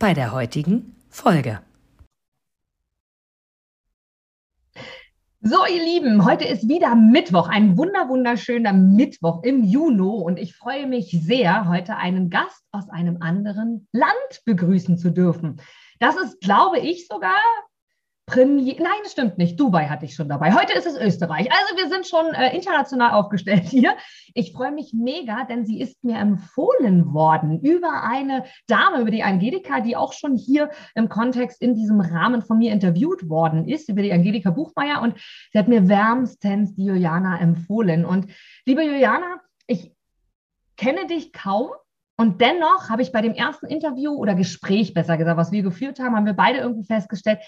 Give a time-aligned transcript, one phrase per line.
[0.00, 1.60] bei der heutigen Folge.
[5.42, 10.56] So, ihr Lieben, heute ist wieder Mittwoch, ein wunder wunderschöner Mittwoch im Juni und ich
[10.56, 15.60] freue mich sehr, heute einen Gast aus einem anderen Land begrüßen zu dürfen.
[15.98, 17.36] Das ist, glaube ich, sogar
[18.30, 19.58] Premier, nein, das stimmt nicht.
[19.58, 20.54] Dubai hatte ich schon dabei.
[20.54, 21.48] Heute ist es Österreich.
[21.50, 23.96] Also wir sind schon äh, international aufgestellt hier.
[24.34, 29.24] Ich freue mich mega, denn sie ist mir empfohlen worden über eine Dame, über die
[29.24, 33.88] Angelika, die auch schon hier im Kontext in diesem Rahmen von mir interviewt worden ist,
[33.88, 35.02] über die Angelika Buchmeier.
[35.02, 35.16] Und
[35.52, 38.04] sie hat mir wärmstens die Juliana empfohlen.
[38.04, 38.28] Und
[38.64, 39.92] liebe Juliana, ich
[40.76, 41.70] kenne dich kaum.
[42.16, 45.98] Und dennoch habe ich bei dem ersten Interview oder Gespräch, besser gesagt, was wir geführt
[45.98, 47.40] haben, haben wir beide irgendwie festgestellt,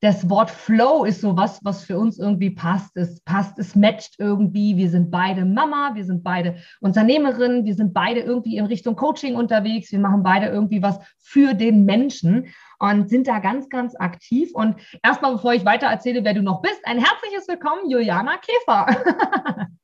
[0.00, 2.96] das Wort Flow ist so was, was für uns irgendwie passt.
[2.96, 4.76] Es passt, es matcht irgendwie.
[4.76, 9.34] Wir sind beide Mama, wir sind beide Unternehmerinnen, wir sind beide irgendwie in Richtung Coaching
[9.34, 9.90] unterwegs.
[9.90, 12.46] Wir machen beide irgendwie was für den Menschen
[12.78, 14.50] und sind da ganz, ganz aktiv.
[14.54, 19.66] Und erstmal, bevor ich weiter erzähle, wer du noch bist, ein herzliches Willkommen, Juliana Käfer.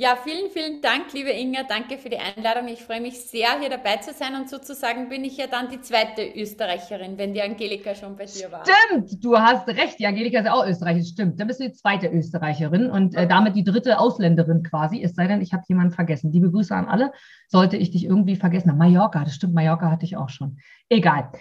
[0.00, 1.64] Ja, vielen, vielen Dank, liebe Inga.
[1.68, 2.68] Danke für die Einladung.
[2.68, 4.36] Ich freue mich sehr, hier dabei zu sein.
[4.36, 8.52] Und sozusagen bin ich ja dann die zweite Österreicherin, wenn die Angelika schon bei dir
[8.52, 8.62] war.
[8.64, 9.98] Stimmt, du hast recht.
[9.98, 11.04] Die Angelika ist ja auch Österreicherin.
[11.04, 11.40] Stimmt.
[11.40, 15.02] Dann bist du die zweite Österreicherin und äh, damit die dritte Ausländerin quasi.
[15.02, 16.30] Es sei denn, ich habe jemanden vergessen.
[16.30, 17.10] Liebe Grüße an alle.
[17.48, 18.68] Sollte ich dich irgendwie vergessen.
[18.68, 19.54] Na, Mallorca, das stimmt.
[19.54, 20.58] Mallorca hatte ich auch schon.
[20.88, 21.32] Egal.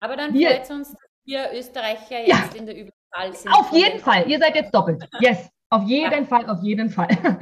[0.00, 2.38] Aber dann freut es uns, dass wir Österreicher Ja.
[2.42, 3.52] jetzt in der Überzahl sind.
[3.52, 4.28] Auf jeden Fall.
[4.28, 5.08] Ihr seid jetzt doppelt.
[5.20, 5.48] Yes.
[5.70, 6.24] Auf jeden Ja.
[6.24, 7.06] Fall, auf jeden Fall.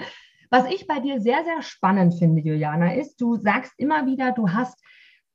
[0.52, 4.50] Was ich bei dir sehr, sehr spannend finde, Juliana, ist, du sagst immer wieder, du
[4.50, 4.78] hast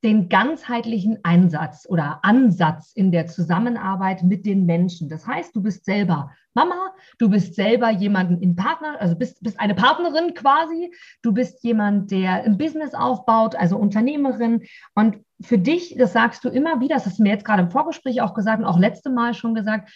[0.03, 5.09] den ganzheitlichen Einsatz oder Ansatz in der Zusammenarbeit mit den Menschen.
[5.09, 9.59] Das heißt, du bist selber Mama, du bist selber jemanden in Partner, also bist, bist
[9.59, 14.67] eine Partnerin quasi, du bist jemand, der ein Business aufbaut, also Unternehmerin.
[14.93, 17.71] Und für dich, das sagst du immer wieder, das hast du mir jetzt gerade im
[17.71, 19.89] Vorgespräch auch gesagt und auch letzte Mal schon gesagt,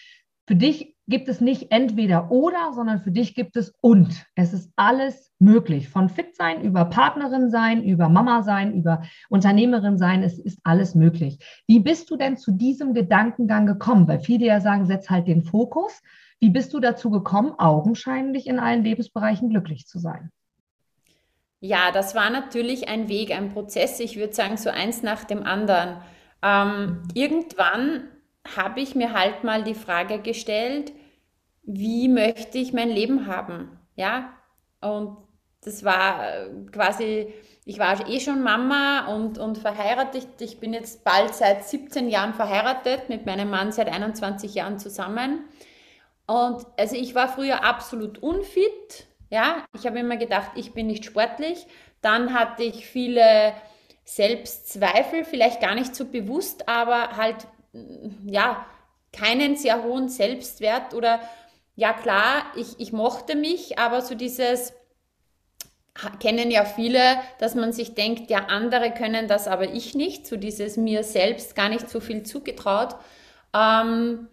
[0.47, 4.25] für dich gibt es nicht entweder oder, sondern für dich gibt es und.
[4.33, 5.89] Es ist alles möglich.
[5.89, 10.23] Von fit sein, über Partnerin sein, über Mama sein, über Unternehmerin sein.
[10.23, 11.37] Es ist alles möglich.
[11.67, 14.07] Wie bist du denn zu diesem Gedankengang gekommen?
[14.07, 16.01] Weil viele ja sagen, setz halt den Fokus.
[16.39, 20.31] Wie bist du dazu gekommen, augenscheinlich in allen Lebensbereichen glücklich zu sein?
[21.59, 23.99] Ja, das war natürlich ein Weg, ein Prozess.
[23.99, 25.97] Ich würde sagen, so eins nach dem anderen.
[26.41, 28.05] Ähm, irgendwann
[28.55, 30.91] habe ich mir halt mal die Frage gestellt,
[31.73, 33.79] wie möchte ich mein Leben haben?
[33.95, 34.33] Ja,
[34.81, 35.17] und
[35.63, 37.33] das war äh, quasi,
[37.65, 40.27] ich war eh schon Mama und, und verheiratet.
[40.41, 45.45] Ich bin jetzt bald seit 17 Jahren verheiratet, mit meinem Mann seit 21 Jahren zusammen.
[46.27, 49.07] Und also ich war früher absolut unfit.
[49.29, 51.67] Ja, ich habe immer gedacht, ich bin nicht sportlich.
[52.01, 53.53] Dann hatte ich viele
[54.03, 57.47] Selbstzweifel, vielleicht gar nicht so bewusst, aber halt,
[58.25, 58.65] ja,
[59.13, 61.19] keinen sehr hohen Selbstwert oder
[61.75, 64.73] ja klar, ich, ich mochte mich, aber so dieses
[66.19, 70.37] kennen ja viele, dass man sich denkt, ja, andere können das, aber ich nicht, so
[70.37, 72.95] dieses mir selbst gar nicht so viel zugetraut.
[73.53, 74.27] Ähm,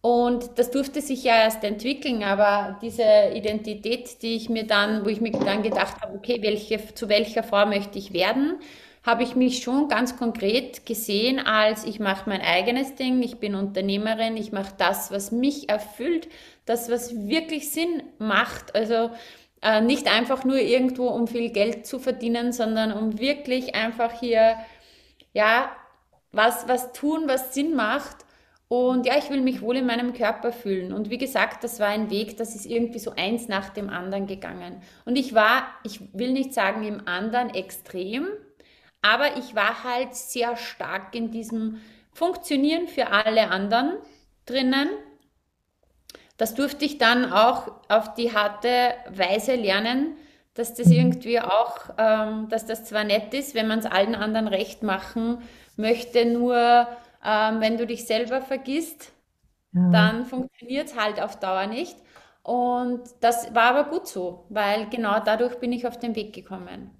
[0.00, 3.02] und das durfte sich ja erst entwickeln, aber diese
[3.34, 7.42] Identität, die ich mir dann, wo ich mir dann gedacht habe, okay, welche, zu welcher
[7.42, 8.60] Frau möchte ich werden,
[9.02, 13.54] habe ich mich schon ganz konkret gesehen als ich mache mein eigenes Ding, ich bin
[13.54, 16.28] Unternehmerin, ich mache das, was mich erfüllt,
[16.66, 18.74] das, was wirklich Sinn macht.
[18.74, 19.10] Also
[19.62, 24.56] äh, nicht einfach nur irgendwo, um viel Geld zu verdienen, sondern um wirklich einfach hier,
[25.32, 25.70] ja,
[26.32, 28.26] was, was tun, was Sinn macht.
[28.68, 30.92] Und ja, ich will mich wohl in meinem Körper fühlen.
[30.92, 34.26] Und wie gesagt, das war ein Weg, das ist irgendwie so eins nach dem anderen
[34.26, 34.82] gegangen.
[35.04, 38.26] Und ich war, ich will nicht sagen im anderen extrem,
[39.02, 41.80] aber ich war halt sehr stark in diesem
[42.12, 43.98] Funktionieren für alle anderen
[44.46, 44.88] drinnen.
[46.36, 48.68] Das durfte ich dann auch auf die harte
[49.10, 50.16] Weise lernen,
[50.54, 54.48] dass das irgendwie auch, ähm, dass das zwar nett ist, wenn man es allen anderen
[54.48, 55.38] recht machen
[55.76, 56.86] möchte, nur
[57.24, 59.12] ähm, wenn du dich selber vergisst,
[59.72, 59.90] Ja.
[59.90, 61.96] dann funktioniert es halt auf Dauer nicht.
[62.42, 66.90] Und das war aber gut so, weil genau dadurch bin ich auf den Weg gekommen.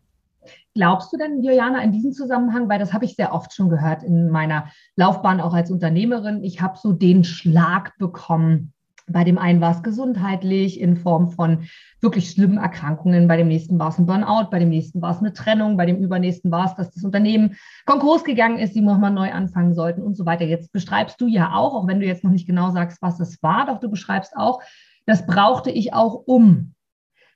[0.74, 4.02] Glaubst du denn, Juliana, in diesem Zusammenhang, weil das habe ich sehr oft schon gehört
[4.02, 8.72] in meiner Laufbahn auch als Unternehmerin, ich habe so den Schlag bekommen.
[9.08, 11.68] Bei dem einen war es gesundheitlich in Form von
[12.00, 15.18] wirklich schlimmen Erkrankungen, bei dem nächsten war es ein Burnout, bei dem nächsten war es
[15.18, 19.12] eine Trennung, bei dem übernächsten war es, dass das Unternehmen Konkurs gegangen ist, die nochmal
[19.12, 20.44] neu anfangen sollten und so weiter.
[20.44, 23.40] Jetzt beschreibst du ja auch, auch wenn du jetzt noch nicht genau sagst, was es
[23.42, 24.60] war, doch du beschreibst auch,
[25.06, 26.74] das brauchte ich auch um.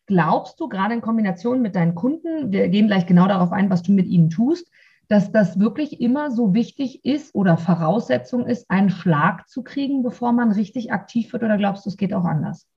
[0.07, 3.85] Glaubst du, gerade in Kombination mit deinen Kunden, wir gehen gleich genau darauf ein, was
[3.85, 4.69] du mit ihnen tust,
[5.11, 10.31] dass das wirklich immer so wichtig ist oder Voraussetzung ist, einen Schlag zu kriegen, bevor
[10.31, 11.43] man richtig aktiv wird?
[11.43, 12.69] Oder glaubst du, es geht auch anders?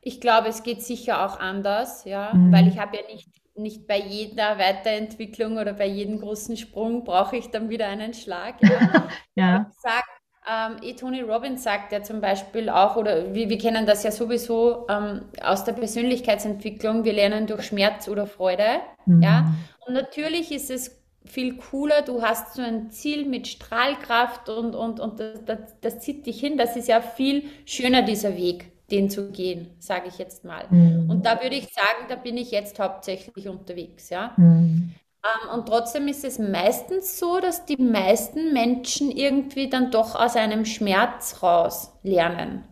[0.00, 2.50] Ich glaube, es geht sicher auch anders, ja, mhm.
[2.50, 7.36] weil ich habe ja nicht, nicht bei jeder Weiterentwicklung oder bei jedem großen Sprung brauche
[7.36, 8.54] ich dann wieder einen Schlag.
[8.62, 9.08] Ja.
[9.34, 9.70] ja.
[9.82, 10.06] Sage
[10.48, 14.10] ähm, eh, Tony Robbins sagt ja zum Beispiel auch, oder wir, wir kennen das ja
[14.10, 18.80] sowieso ähm, aus der Persönlichkeitsentwicklung, wir lernen durch Schmerz oder Freude.
[19.04, 19.22] Mhm.
[19.22, 19.54] Ja?
[19.86, 25.00] Und natürlich ist es viel cooler, du hast so ein Ziel mit Strahlkraft und, und,
[25.00, 26.56] und das, das, das zieht dich hin.
[26.56, 30.66] Das ist ja viel schöner, dieser Weg, den zu gehen, sage ich jetzt mal.
[30.70, 31.10] Mhm.
[31.10, 34.10] Und da würde ich sagen, da bin ich jetzt hauptsächlich unterwegs.
[34.10, 34.32] Ja?
[34.36, 34.94] Mhm.
[35.22, 40.36] Ähm, und trotzdem ist es meistens so, dass die meisten Menschen irgendwie dann doch aus
[40.36, 42.64] einem Schmerz raus lernen.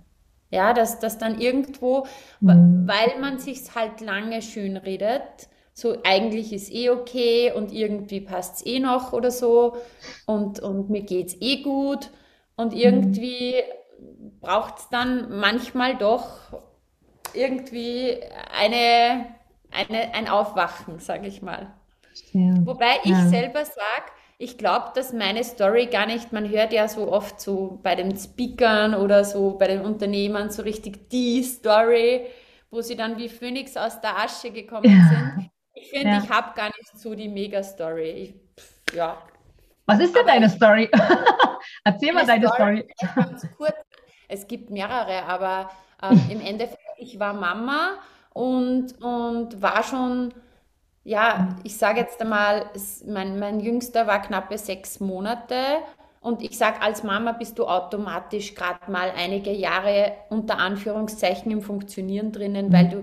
[0.51, 2.07] Ja, dass das dann irgendwo,
[2.41, 2.89] mhm.
[2.89, 5.49] weil man sich halt lange schön redet,
[5.79, 9.77] so eigentlich ist eh okay und irgendwie passt es eh noch oder so
[10.27, 12.11] und, und mir geht es eh gut
[12.57, 12.81] und mhm.
[12.81, 13.55] irgendwie
[14.01, 14.41] mhm.
[14.41, 16.41] braucht es dann manchmal doch
[17.33, 18.19] irgendwie
[18.61, 19.27] eine,
[19.71, 21.73] eine, ein Aufwachen, sage ich mal.
[22.33, 22.55] Ja.
[22.65, 23.29] Wobei ich ja.
[23.29, 27.79] selber sage, ich glaube, dass meine Story gar nicht, man hört ja so oft so
[27.85, 32.23] bei den Speakern oder so bei den Unternehmern so richtig die Story,
[32.69, 35.09] wo sie dann wie Phönix aus der Asche gekommen ja.
[35.09, 35.51] sind.
[35.81, 36.23] Ich finde, ja.
[36.23, 38.35] ich habe gar nicht so die Mega-Story.
[38.93, 39.23] Ja.
[39.87, 40.91] Was ist denn aber deine Story?
[41.85, 42.89] Erzähl mal deine Story.
[43.39, 43.73] Story.
[44.29, 45.71] Es gibt mehrere, aber
[46.03, 47.97] ähm, im Endeffekt, ich war Mama
[48.35, 50.35] und, und war schon
[51.09, 52.71] ja, ich sage jetzt einmal,
[53.07, 55.79] mein, mein Jüngster war knappe sechs Monate
[56.21, 61.63] und ich sage, als Mama bist du automatisch gerade mal einige Jahre unter Anführungszeichen im
[61.63, 62.91] Funktionieren drinnen, weil mhm.
[62.91, 62.97] du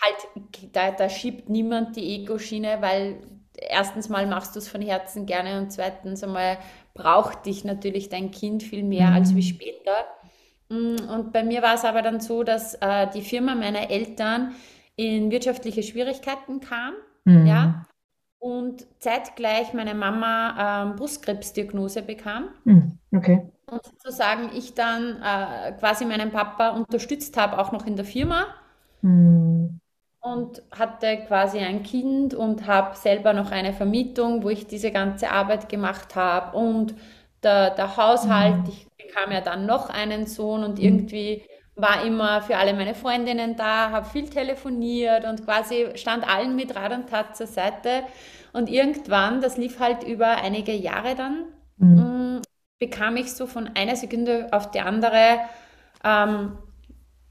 [0.00, 3.16] halt, da, da schiebt niemand die Ego-Schiene, weil
[3.56, 6.58] erstens mal machst du es von Herzen gerne und zweitens einmal
[6.94, 9.14] braucht dich natürlich dein Kind viel mehr mhm.
[9.16, 10.06] als wie später.
[10.68, 14.54] Mm, und bei mir war es aber dann so, dass äh, die Firma meiner Eltern
[14.96, 17.46] in wirtschaftliche Schwierigkeiten kam Mhm.
[17.46, 17.86] Ja.
[18.42, 22.48] Und zeitgleich meine Mama ähm, Brustkrebsdiagnose bekam.
[22.64, 22.98] Mhm.
[23.14, 23.46] Okay.
[23.70, 28.46] Und sozusagen ich dann äh, quasi meinen Papa unterstützt habe, auch noch in der Firma.
[29.00, 29.78] Mhm.
[30.20, 35.30] Und hatte quasi ein Kind und habe selber noch eine Vermietung, wo ich diese ganze
[35.30, 36.56] Arbeit gemacht habe.
[36.56, 36.96] Und
[37.44, 38.70] der, der Haushalt, mhm.
[38.70, 43.56] ich bekam ja dann noch einen Sohn und irgendwie war immer für alle meine Freundinnen
[43.56, 48.02] da, habe viel telefoniert und quasi stand allen mit Rat und Tat zur Seite.
[48.52, 51.46] Und irgendwann, das lief halt über einige Jahre dann,
[51.78, 52.36] mhm.
[52.38, 52.42] Mm,
[52.78, 55.38] bekam ich so von einer Sekunde auf die andere
[56.04, 56.58] ähm,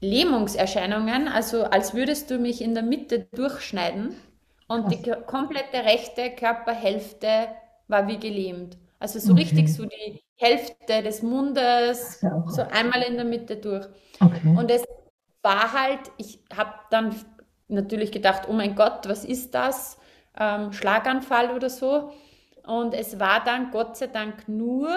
[0.00, 4.16] Lähmungserscheinungen, also als würdest du mich in der Mitte durchschneiden
[4.66, 7.48] und die komplette rechte Körperhälfte
[7.86, 8.76] war wie gelähmt.
[9.02, 9.42] Also so okay.
[9.42, 13.84] richtig so die Hälfte des Mundes, so einmal in der Mitte durch.
[14.20, 14.54] Okay.
[14.56, 14.84] Und es
[15.42, 17.12] war halt, ich habe dann
[17.66, 19.98] natürlich gedacht, oh mein Gott, was ist das?
[20.38, 22.12] Ähm, Schlaganfall oder so.
[22.64, 24.96] Und es war dann Gott sei Dank nur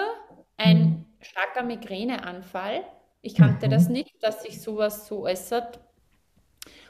[0.56, 1.04] ein mhm.
[1.20, 2.84] starker Migräneanfall.
[3.22, 3.70] Ich kannte mhm.
[3.72, 5.80] das nicht, dass sich sowas so äußert.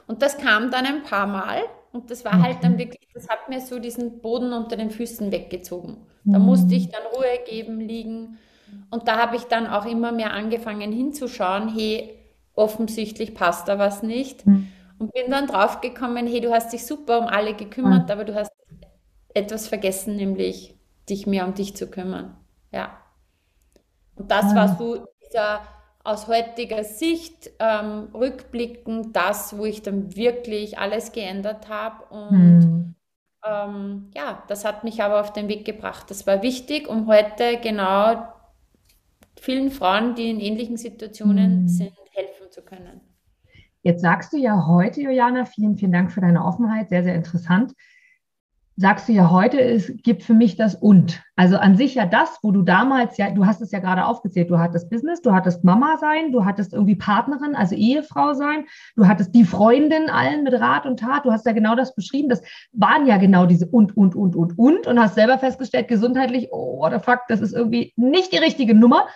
[0.06, 1.62] Und das kam dann ein paar Mal
[1.96, 5.32] und das war halt dann wirklich, das hat mir so diesen Boden unter den Füßen
[5.32, 6.06] weggezogen.
[6.24, 8.38] Da musste ich dann Ruhe geben, liegen.
[8.90, 12.18] Und da habe ich dann auch immer mehr angefangen hinzuschauen, hey,
[12.54, 14.46] offensichtlich passt da was nicht.
[14.46, 14.68] Mhm.
[14.98, 18.10] Und bin dann draufgekommen, hey, du hast dich super um alle gekümmert, mhm.
[18.10, 18.50] aber du hast
[19.34, 20.74] etwas vergessen, nämlich
[21.08, 22.36] dich mehr um dich zu kümmern.
[22.72, 22.98] Ja.
[24.16, 24.56] Und das mhm.
[24.56, 25.60] war so dieser
[26.06, 32.04] aus heutiger Sicht ähm, rückblickend das, wo ich dann wirklich alles geändert habe.
[32.14, 32.94] Und mhm.
[33.44, 36.10] ähm, ja, das hat mich aber auf den Weg gebracht.
[36.10, 38.28] Das war wichtig, um heute genau
[39.38, 41.68] vielen Frauen, die in ähnlichen Situationen mhm.
[41.68, 43.00] sind, helfen zu können.
[43.82, 47.72] Jetzt sagst du ja heute, Juliana, vielen, vielen Dank für deine Offenheit, sehr, sehr interessant.
[48.78, 51.22] Sagst du ja heute, es gibt für mich das und.
[51.34, 54.50] Also an sich ja das, wo du damals, ja, du hast es ja gerade aufgezählt,
[54.50, 59.06] du hattest Business, du hattest Mama sein, du hattest irgendwie Partnerin, also Ehefrau sein, du
[59.06, 62.42] hattest die Freundin allen mit Rat und Tat, du hast ja genau das beschrieben, das
[62.72, 66.78] waren ja genau diese und, und, und, und, und und hast selber festgestellt, gesundheitlich, oh,
[66.78, 69.06] what the fuck, das ist irgendwie nicht die richtige Nummer.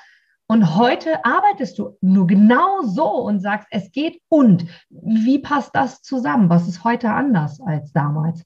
[0.47, 4.67] Und heute arbeitest du nur genau so und sagst, es geht und.
[4.89, 6.51] Wie passt das zusammen?
[6.51, 8.43] Was ist heute anders als damals?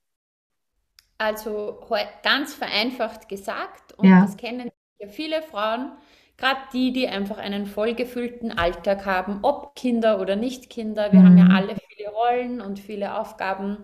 [1.18, 1.80] Also
[2.22, 4.22] ganz vereinfacht gesagt, und ja.
[4.22, 5.92] das kennen ja viele Frauen,
[6.36, 11.12] gerade die, die einfach einen vollgefüllten Alltag haben, ob Kinder oder nicht Kinder.
[11.12, 11.26] Wir mhm.
[11.26, 11.50] haben ja mhm.
[11.52, 13.78] alle viele Rollen und viele Aufgaben.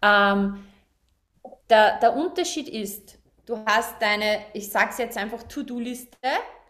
[0.00, 0.64] Ähm,
[1.68, 6.16] der, der Unterschied ist, du hast deine, ich sage es jetzt einfach, To-Do-Liste,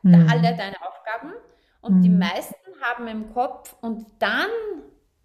[0.03, 0.29] mhm.
[0.29, 1.33] alle deine Aufgaben
[1.81, 2.03] und mhm.
[2.03, 4.49] die meisten haben im Kopf und dann,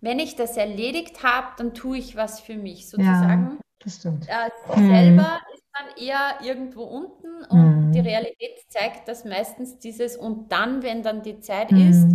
[0.01, 3.57] wenn ich das erledigt habe, dann tue ich was für mich sozusagen.
[3.57, 4.27] Ja das stimmt.
[4.27, 7.91] Äh, selber ist dann eher irgendwo unten und mhm.
[7.91, 11.89] die Realität zeigt, dass meistens dieses und dann, wenn dann die Zeit mhm.
[11.89, 12.07] ist,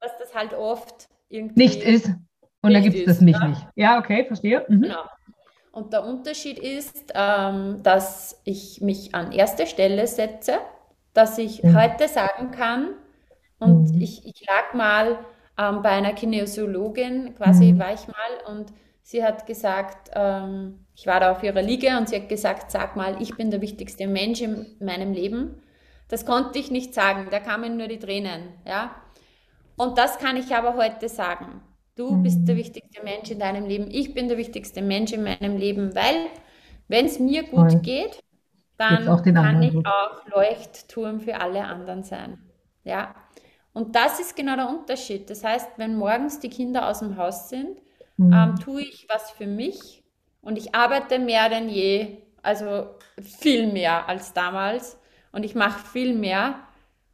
[0.00, 2.10] dass das halt oft irgendwie nicht ist.
[2.62, 3.48] Und da gibt es das nicht, ja?
[3.48, 3.66] nicht.
[3.76, 4.64] Ja, okay, verstehe.
[4.68, 4.82] Mhm.
[4.82, 5.04] Genau.
[5.72, 10.58] Und der Unterschied ist, ähm, dass ich mich an erste Stelle setze,
[11.14, 11.72] dass ich ja.
[11.74, 12.94] heute sagen kann,
[13.58, 14.00] und mhm.
[14.00, 15.18] ich, ich lag mal
[15.58, 17.78] ähm, bei einer Kinesiologin, quasi mhm.
[17.78, 18.72] war ich mal, und
[19.02, 22.96] sie hat gesagt, ähm, ich war da auf ihrer Liege und sie hat gesagt, sag
[22.96, 25.62] mal, ich bin der wichtigste Mensch in meinem Leben.
[26.08, 28.96] Das konnte ich nicht sagen, da kamen nur die Tränen, ja.
[29.76, 31.60] Und das kann ich aber heute sagen.
[31.94, 35.56] Du bist der wichtigste Mensch in deinem Leben, ich bin der wichtigste Mensch in meinem
[35.56, 36.26] Leben, weil
[36.88, 37.80] wenn es mir gut Voll.
[37.80, 38.24] geht,
[38.76, 39.86] dann kann ich gut.
[39.86, 42.38] auch Leuchtturm für alle anderen sein.
[42.82, 43.14] Ja.
[43.72, 45.30] Und das ist genau der Unterschied.
[45.30, 47.78] Das heißt, wenn morgens die Kinder aus dem Haus sind,
[48.16, 48.32] mhm.
[48.32, 49.97] ähm, tue ich was für mich
[50.48, 52.86] und ich arbeite mehr denn je, also
[53.22, 54.98] viel mehr als damals.
[55.30, 56.54] Und ich mache viel mehr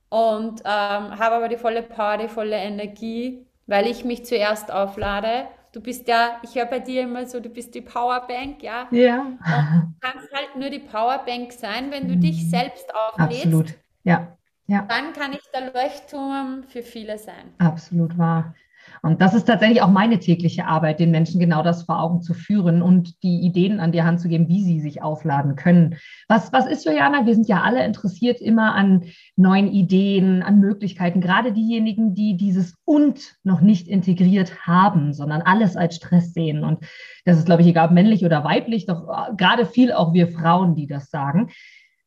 [0.09, 5.49] und ähm, habe aber die volle Power, die volle Energie, weil ich mich zuerst auflade.
[5.73, 8.87] Du bist ja, ich höre bei dir immer so, du bist die Powerbank, ja?
[8.93, 9.23] Ja.
[9.23, 13.47] Und du kannst halt nur die Powerbank sein, wenn du dich selbst auflädst.
[13.47, 13.75] Absolut,
[14.05, 14.29] ja.
[14.69, 14.83] ja.
[14.83, 17.53] Dann kann ich der Leuchtturm für viele sein.
[17.59, 18.55] Absolut wahr.
[19.05, 22.33] Und das ist tatsächlich auch meine tägliche Arbeit, den Menschen genau das vor Augen zu
[22.33, 25.97] führen und die Ideen an die Hand zu geben, wie sie sich aufladen können.
[26.27, 27.27] Was, was ist, Juliana?
[27.27, 29.03] Wir sind ja alle interessiert immer an
[29.37, 35.77] neuen Ideen, an Möglichkeiten, gerade diejenigen, die dieses und noch nicht integriert haben, sondern alles
[35.77, 36.65] als Stress sehen.
[36.65, 36.79] Und
[37.27, 40.29] das ist, glaube ich, egal ob männlich oder weiblich, doch äh, gerade viel auch wir
[40.29, 41.51] Frauen, die das sagen.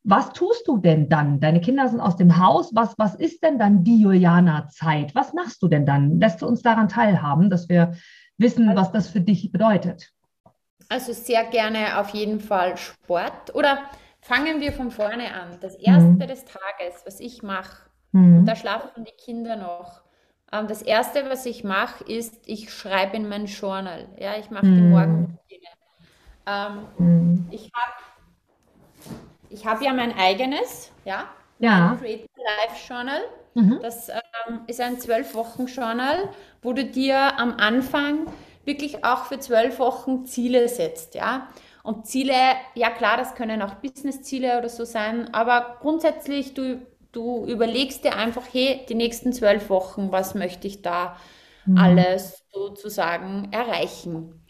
[0.08, 1.38] Was tust du denn dann?
[1.38, 2.74] Deine Kinder sind aus dem Haus.
[2.74, 5.14] Was, was ist denn dann die Juliana-Zeit?
[5.14, 6.18] Was machst du denn dann?
[6.18, 7.92] Lässt du uns daran teilhaben, dass wir
[8.38, 10.10] wissen, was das für dich bedeutet?
[10.88, 13.54] Also sehr gerne auf jeden Fall Sport.
[13.54, 13.80] Oder
[14.22, 15.58] fangen wir von vorne an.
[15.60, 16.18] Das erste mhm.
[16.20, 18.46] des Tages, was ich mache, mhm.
[18.46, 20.04] da schlafen die Kinder noch.
[20.50, 24.08] Ähm, das erste, was ich mache, ist, ich schreibe in mein Journal.
[24.18, 24.74] Ja, ich mache mhm.
[24.74, 25.68] die Morgenroutine.
[26.46, 27.48] Ähm, mhm.
[27.50, 28.07] ich habe
[29.50, 31.24] ich habe ja mein eigenes, ja,
[31.58, 31.96] ja.
[32.00, 33.20] Creative Life Journal.
[33.54, 33.80] Mhm.
[33.82, 36.28] Das ähm, ist ein zwölf Wochen Journal,
[36.62, 38.26] wo du dir am Anfang
[38.64, 41.48] wirklich auch für zwölf Wochen Ziele setzt, ja.
[41.82, 42.34] Und Ziele,
[42.74, 48.16] ja klar, das können auch Business-Ziele oder so sein, aber grundsätzlich, du, du überlegst dir
[48.16, 51.16] einfach, hey, die nächsten zwölf Wochen, was möchte ich da
[51.64, 51.78] mhm.
[51.78, 54.44] alles sozusagen erreichen?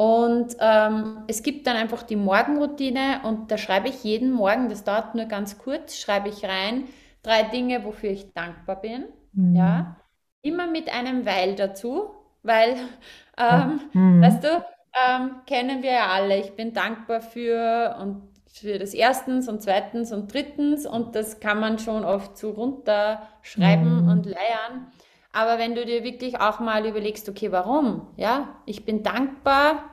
[0.00, 4.82] Und ähm, es gibt dann einfach die Morgenroutine und da schreibe ich jeden Morgen, das
[4.82, 6.84] dauert nur ganz kurz, schreibe ich rein,
[7.22, 9.04] drei Dinge, wofür ich dankbar bin.
[9.34, 9.56] Mhm.
[9.56, 9.96] Ja,
[10.40, 12.76] immer mit einem Weil dazu, weil,
[13.36, 14.22] ähm, mhm.
[14.22, 14.64] weißt du,
[15.06, 20.12] ähm, kennen wir ja alle, ich bin dankbar für und für das erstens und zweitens
[20.12, 24.08] und drittens und das kann man schon oft so runterschreiben mhm.
[24.08, 24.86] und leiern.
[25.32, 28.08] Aber wenn du dir wirklich auch mal überlegst, okay, warum?
[28.16, 29.89] Ja, ich bin dankbar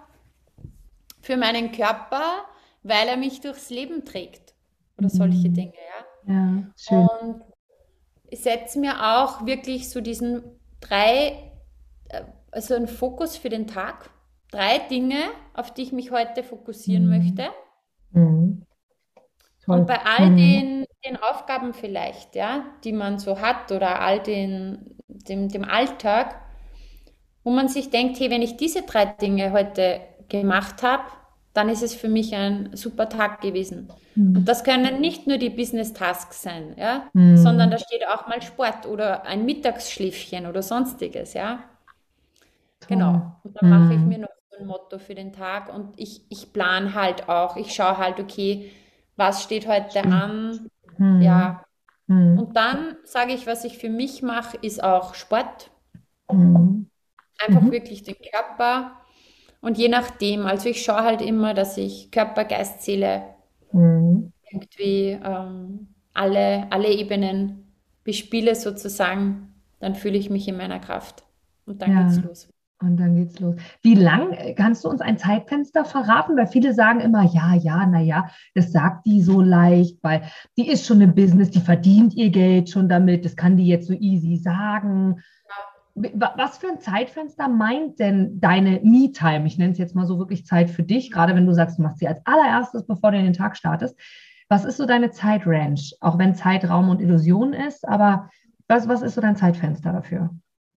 [1.27, 2.45] für meinen Körper,
[2.83, 4.53] weil er mich durchs Leben trägt.
[4.97, 5.53] Oder solche mhm.
[5.53, 6.33] Dinge, ja.
[6.33, 7.07] Ja, schön.
[7.07, 7.43] Und
[8.29, 10.41] ich setze mir auch wirklich so diesen
[10.79, 11.51] drei,
[12.07, 14.09] äh, also einen Fokus für den Tag.
[14.51, 15.17] Drei Dinge,
[15.53, 17.17] auf die ich mich heute fokussieren mhm.
[17.17, 17.49] möchte.
[18.11, 18.65] Mhm.
[19.67, 20.37] Und bei all mhm.
[20.37, 26.39] den, den Aufgaben vielleicht, ja, die man so hat oder all den, dem, dem Alltag,
[27.43, 31.03] wo man sich denkt, hey, wenn ich diese drei Dinge heute gemacht habe,
[31.57, 33.91] dann ist es für mich ein super Tag gewesen.
[34.13, 34.37] Mhm.
[34.37, 37.35] Und das können nicht nur die Business Tasks sein, ja, mhm.
[37.35, 41.63] sondern da steht auch mal Sport oder ein Mittagsschläfchen oder sonstiges, ja.
[42.87, 43.39] Genau.
[43.43, 44.07] Und dann mache ich mhm.
[44.07, 47.57] mir noch so ein Motto für den Tag und ich, ich plane halt auch.
[47.57, 48.71] Ich schaue halt, okay,
[49.15, 50.69] was steht heute an?
[50.99, 51.21] Mhm.
[51.23, 51.65] Ja.
[52.05, 52.37] Mhm.
[52.37, 55.71] Und dann sage ich, was ich für mich mache, ist auch Sport.
[56.31, 56.91] Mhm.
[57.39, 57.71] Einfach mhm.
[57.71, 58.91] wirklich den Körper.
[59.61, 63.23] Und je nachdem, also ich schaue halt immer, dass ich Körper, Geist, Seele
[63.71, 64.31] mhm.
[64.51, 67.73] irgendwie ähm, alle, alle Ebenen
[68.03, 71.25] bespiele sozusagen, dann fühle ich mich in meiner Kraft.
[71.65, 72.03] Und dann ja.
[72.03, 72.49] geht's los.
[72.79, 73.55] Und dann geht's los.
[73.81, 76.37] Wie lang kannst du uns ein Zeitfenster verraten?
[76.37, 80.21] Weil viele sagen immer, ja, ja, na ja, das sagt die so leicht, weil
[80.57, 83.87] die ist schon im Business, die verdient ihr Geld schon damit, das kann die jetzt
[83.87, 85.21] so easy sagen.
[86.13, 89.47] Was für ein Zeitfenster meint denn deine Me-Time?
[89.47, 91.81] Ich nenne es jetzt mal so wirklich Zeit für dich, gerade wenn du sagst, du
[91.81, 93.97] machst sie als allererstes, bevor du in den Tag startest.
[94.47, 95.81] Was ist so deine Zeitrange?
[95.99, 98.29] Auch wenn Zeitraum und Illusion ist, aber
[98.67, 100.29] was, was ist so dein Zeitfenster dafür?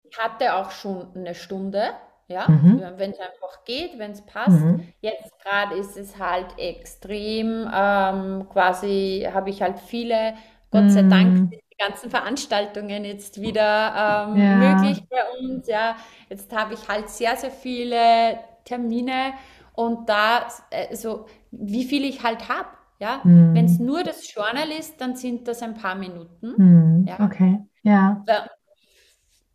[0.09, 1.89] Ich hatte auch schon eine Stunde,
[2.27, 2.81] ja, mhm.
[2.97, 4.63] wenn es einfach geht, wenn es passt.
[4.63, 4.87] Mhm.
[5.01, 10.33] Jetzt gerade ist es halt extrem, ähm, quasi habe ich halt viele,
[10.71, 10.89] Gott mhm.
[10.89, 14.55] sei Dank, ganzen Veranstaltungen jetzt wieder ähm, ja.
[14.55, 15.67] möglich bei uns.
[15.67, 15.95] Ja,
[16.29, 19.33] jetzt habe ich halt sehr, sehr viele Termine
[19.73, 20.47] und da,
[20.89, 22.67] also wie viel ich halt habe.
[22.99, 23.55] Ja, mhm.
[23.55, 26.53] wenn es nur das Journal ist, dann sind das ein paar Minuten.
[26.57, 27.05] Mhm.
[27.07, 27.25] Ja.
[27.25, 28.25] Okay, ja.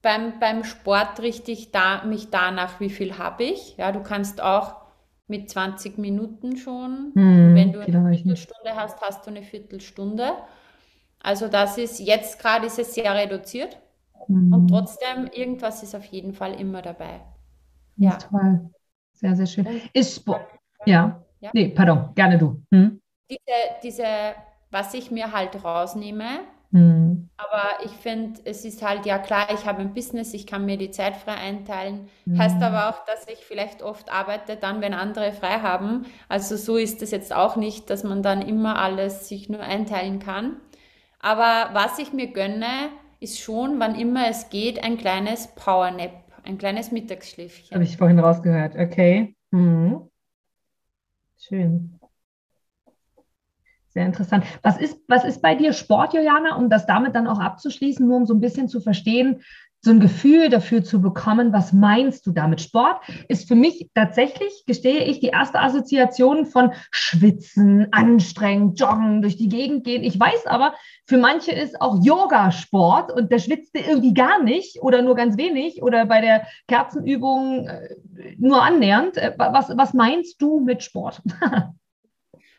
[0.01, 3.77] Beim, beim Sport richte ich da, mich danach, wie viel habe ich.
[3.77, 4.77] Ja, du kannst auch
[5.27, 10.33] mit 20 Minuten schon, mhm, wenn du eine Viertelstunde hast, hast du eine Viertelstunde.
[11.25, 13.79] Also das ist, jetzt gerade ist es sehr reduziert
[14.29, 14.53] mhm.
[14.53, 17.21] und trotzdem, irgendwas ist auf jeden Fall immer dabei.
[17.97, 18.17] Ja.
[18.19, 18.71] Toll.
[19.13, 19.67] Sehr, sehr schön.
[19.93, 20.47] Ist Sport.
[20.87, 21.23] Ja.
[21.41, 21.51] ja.
[21.55, 22.63] Nee, pardon, gerne du.
[22.73, 23.01] Hm?
[23.31, 23.41] Diese,
[23.83, 24.05] diese,
[24.71, 26.41] was ich mir halt rausnehme,
[26.75, 27.29] Mhm.
[27.37, 30.77] Aber ich finde, es ist halt, ja klar, ich habe ein Business, ich kann mir
[30.77, 32.09] die Zeit frei einteilen.
[32.25, 32.37] Mhm.
[32.37, 36.05] Heißt aber auch, dass ich vielleicht oft arbeite dann, wenn andere frei haben.
[36.29, 40.19] Also so ist es jetzt auch nicht, dass man dann immer alles sich nur einteilen
[40.19, 40.57] kann.
[41.25, 46.11] Aber was ich mir gönne, ist schon, wann immer es geht, ein kleines Powernap,
[46.43, 47.75] ein kleines Mittagsschläfchen.
[47.75, 49.35] Habe ich vorhin rausgehört, okay.
[49.51, 50.11] Mhm.
[51.39, 51.99] Schön.
[53.89, 54.45] Sehr interessant.
[54.61, 58.19] Was ist, was ist bei dir Sport, Juliana, um das damit dann auch abzuschließen, nur
[58.19, 59.41] um so ein bisschen zu verstehen,
[59.85, 62.61] so ein Gefühl dafür zu bekommen, was meinst du damit?
[62.61, 69.37] Sport ist für mich tatsächlich, gestehe ich, die erste Assoziation von Schwitzen, anstrengend, joggen, durch
[69.37, 70.03] die Gegend gehen.
[70.03, 70.75] Ich weiß aber,
[71.07, 75.37] für manche ist auch Yoga Sport und der schwitzt irgendwie gar nicht oder nur ganz
[75.37, 77.97] wenig oder bei der Kerzenübung äh,
[78.39, 79.19] nur annähernd.
[79.19, 81.21] Äh, was, was meinst du mit Sport?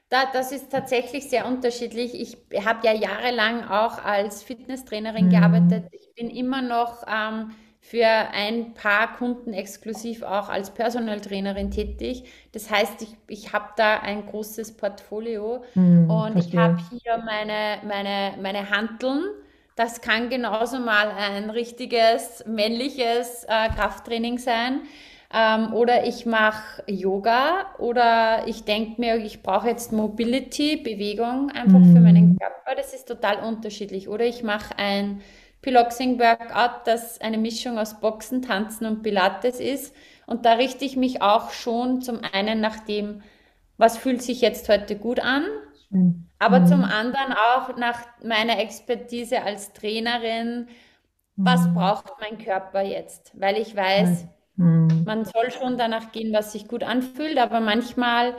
[0.10, 2.14] Da, das ist tatsächlich sehr unterschiedlich.
[2.14, 5.30] Ich habe ja jahrelang auch als Fitnesstrainerin mhm.
[5.32, 5.86] gearbeitet.
[5.92, 12.24] Ich bin immer noch ähm, für ein paar Kunden exklusiv auch als Personal Trainerin tätig.
[12.52, 16.52] Das heißt, ich, ich habe da ein großes Portfolio mhm, und verstehe.
[16.52, 19.24] ich habe hier meine, meine, meine Hanteln.
[19.76, 24.82] Das kann genauso mal ein richtiges männliches äh, Krafttraining sein.
[25.38, 31.80] Ähm, oder ich mache Yoga oder ich denke mir, ich brauche jetzt Mobility, Bewegung einfach
[31.80, 31.94] mhm.
[31.94, 32.76] für meinen Körper.
[32.78, 34.08] Das ist total unterschiedlich.
[34.08, 35.20] Oder ich mache ein
[35.62, 39.94] Piloxing Workout, das eine Mischung aus Boxen, Tanzen und Pilates ist.
[40.26, 43.22] Und da richte ich mich auch schon zum einen nach dem,
[43.78, 45.44] was fühlt sich jetzt heute gut an,
[45.90, 46.30] mhm.
[46.40, 50.70] aber zum anderen auch nach meiner Expertise als Trainerin,
[51.36, 51.74] was mhm.
[51.74, 53.34] braucht mein Körper jetzt?
[53.38, 55.04] Weil ich weiß, Mhm.
[55.06, 58.36] Man soll schon danach gehen, was sich gut anfühlt, aber manchmal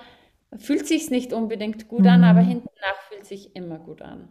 [0.56, 2.08] fühlt sich nicht unbedingt gut mhm.
[2.08, 4.28] an, aber hinten nach fühlt sich immer gut an.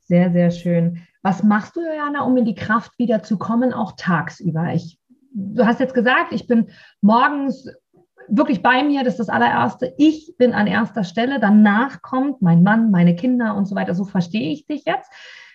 [0.00, 1.06] Sehr, sehr schön.
[1.22, 4.72] Was machst du, Joanna, um in die Kraft wieder zu kommen, auch tagsüber?
[4.74, 4.98] Ich,
[5.32, 7.68] du hast jetzt gesagt, ich bin morgens
[8.28, 9.94] wirklich bei mir, das ist das allererste.
[9.98, 13.94] Ich bin an erster Stelle, danach kommt mein Mann, meine Kinder und so weiter.
[13.94, 15.10] So verstehe ich dich jetzt.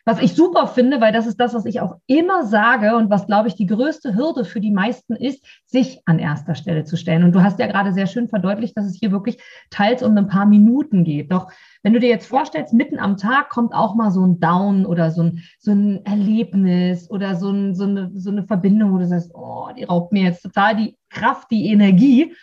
[0.07, 3.25] Was ich super finde, weil das ist das, was ich auch immer sage und was,
[3.25, 7.25] glaube ich, die größte Hürde für die meisten ist, sich an erster Stelle zu stellen.
[7.25, 9.37] Und du hast ja gerade sehr schön verdeutlicht, dass es hier wirklich
[9.69, 11.29] teils um ein paar Minuten geht.
[11.33, 11.51] Doch
[11.83, 15.11] wenn du dir jetzt vorstellst, mitten am Tag kommt auch mal so ein Down oder
[15.11, 19.07] so ein, so ein Erlebnis oder so, ein, so, eine, so eine Verbindung, wo du
[19.07, 22.33] sagst, oh, die raubt mir jetzt total die Kraft, die Energie.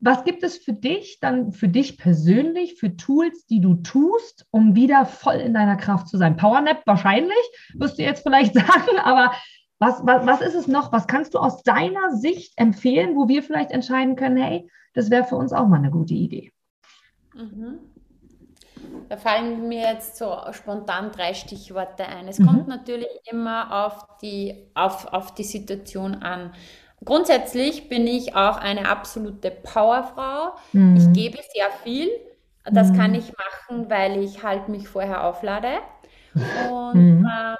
[0.00, 4.76] Was gibt es für dich dann, für dich persönlich, für Tools, die du tust, um
[4.76, 6.36] wieder voll in deiner Kraft zu sein?
[6.36, 7.36] Powernap wahrscheinlich,
[7.74, 9.32] wirst du jetzt vielleicht sagen, aber
[9.80, 10.92] was, was, was ist es noch?
[10.92, 15.24] Was kannst du aus deiner Sicht empfehlen, wo wir vielleicht entscheiden können, hey, das wäre
[15.24, 16.52] für uns auch mal eine gute Idee?
[17.34, 17.78] Mhm.
[19.08, 22.28] Da fallen mir jetzt so spontan drei Stichworte ein.
[22.28, 22.46] Es mhm.
[22.46, 26.52] kommt natürlich immer auf die, auf, auf die Situation an.
[27.04, 30.52] Grundsätzlich bin ich auch eine absolute Powerfrau.
[30.72, 30.96] Mhm.
[30.96, 32.08] Ich gebe sehr viel.
[32.64, 32.96] Das mhm.
[32.96, 35.78] kann ich machen, weil ich halt mich vorher auflade.
[36.70, 37.26] Und mhm.
[37.26, 37.56] ähm,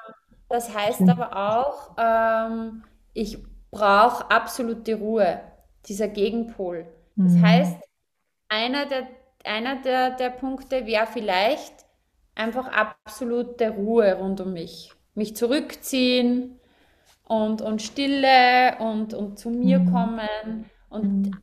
[0.49, 3.37] das heißt aber auch, ähm, ich
[3.71, 5.41] brauche absolute Ruhe,
[5.85, 6.85] dieser Gegenpol.
[7.15, 7.45] Das mhm.
[7.45, 7.77] heißt,
[8.49, 9.07] einer der,
[9.43, 11.73] einer der, der Punkte wäre vielleicht
[12.35, 14.93] einfach absolute Ruhe rund um mich.
[15.13, 16.58] Mich zurückziehen
[17.29, 19.91] und, und Stille und, und zu mir mhm.
[19.91, 20.65] kommen.
[20.89, 21.41] Und mhm.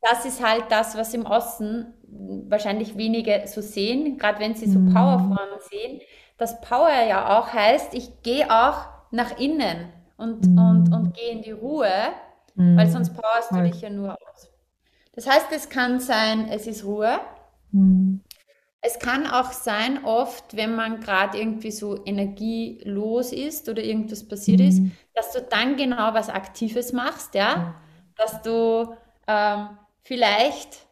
[0.00, 1.92] das ist halt das, was im Außen
[2.48, 4.94] wahrscheinlich wenige so sehen, gerade wenn sie so mhm.
[4.94, 6.00] Powerfrauen sehen,
[6.38, 10.58] dass Power ja auch heißt, ich gehe auch nach innen und, mhm.
[10.58, 11.90] und, und gehe in die Ruhe,
[12.54, 12.76] mhm.
[12.76, 14.52] weil sonst powerst du dich ja nur aus.
[15.14, 17.18] Das heißt, es kann sein, es ist Ruhe.
[17.72, 18.22] Mhm.
[18.86, 24.60] Es kann auch sein, oft, wenn man gerade irgendwie so energielos ist oder irgendwas passiert
[24.60, 24.92] ist, mhm.
[25.14, 27.76] dass du dann genau was Aktives machst, ja,
[28.16, 28.94] dass du
[29.26, 29.70] ähm,
[30.02, 30.84] vielleicht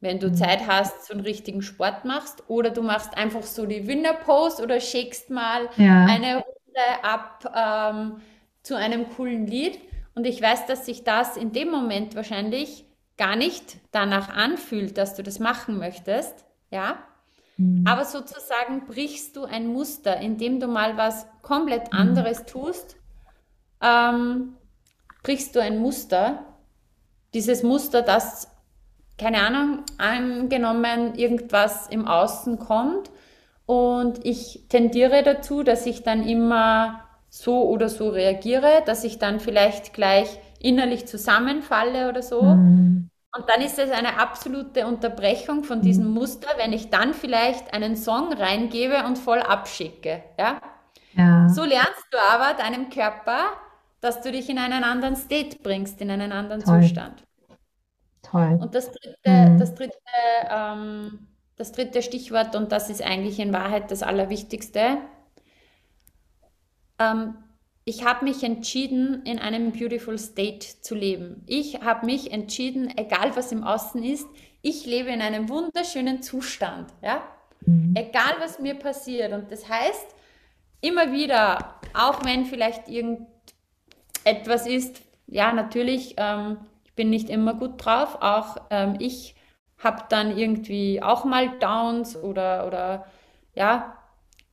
[0.00, 0.34] wenn du mhm.
[0.34, 4.62] Zeit hast, so einen richtigen Sport machst oder du machst einfach so die Winner Pose
[4.62, 6.06] oder schickst mal ja.
[6.06, 8.20] eine Runde ab ähm,
[8.62, 9.78] zu einem coolen Lied.
[10.14, 15.14] Und ich weiß, dass sich das in dem Moment wahrscheinlich gar nicht danach anfühlt, dass
[15.14, 16.98] du das machen möchtest, ja.
[17.56, 17.84] Mhm.
[17.86, 21.98] Aber sozusagen brichst du ein Muster, indem du mal was komplett mhm.
[21.98, 22.96] anderes tust,
[23.82, 24.54] ähm,
[25.22, 26.46] brichst du ein Muster.
[27.34, 28.48] Dieses Muster, das
[29.20, 33.10] keine Ahnung, angenommen, irgendwas im Außen kommt
[33.66, 39.38] und ich tendiere dazu, dass ich dann immer so oder so reagiere, dass ich dann
[39.38, 42.42] vielleicht gleich innerlich zusammenfalle oder so.
[42.42, 43.09] Mhm.
[43.36, 46.14] Und dann ist es eine absolute Unterbrechung von diesem mhm.
[46.14, 50.24] Muster, wenn ich dann vielleicht einen Song reingebe und voll abschicke.
[50.38, 50.60] Ja?
[51.14, 51.48] ja?
[51.48, 53.50] So lernst du aber deinem Körper,
[54.00, 56.82] dass du dich in einen anderen State bringst, in einen anderen Toll.
[56.82, 57.22] Zustand.
[58.22, 58.58] Toll.
[58.60, 59.58] Und das dritte, mhm.
[59.58, 59.98] das, dritte,
[60.48, 64.98] ähm, das dritte Stichwort, und das ist eigentlich in Wahrheit das Allerwichtigste,
[66.98, 67.34] ähm,
[67.90, 71.42] ich habe mich entschieden, in einem Beautiful State zu leben.
[71.48, 74.28] Ich habe mich entschieden, egal was im Außen ist,
[74.62, 76.92] ich lebe in einem wunderschönen Zustand.
[77.02, 77.22] Ja?
[77.66, 77.94] Mhm.
[77.96, 79.32] Egal was mir passiert.
[79.32, 80.14] Und das heißt,
[80.80, 86.58] immer wieder, auch wenn vielleicht irgendetwas ist, ja, natürlich ähm,
[86.94, 88.18] bin nicht immer gut drauf.
[88.20, 89.34] Auch ähm, ich
[89.78, 93.06] habe dann irgendwie auch mal Downs oder, oder
[93.56, 93.96] ja,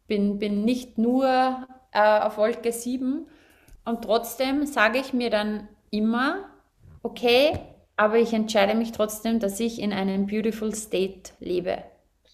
[0.07, 1.67] bin, bin nicht nur
[1.97, 3.27] äh, auf Wolke 7.
[3.85, 6.45] Und trotzdem sage ich mir dann immer,
[7.01, 7.59] okay,
[7.95, 11.79] aber ich entscheide mich trotzdem, dass ich in einem beautiful state lebe.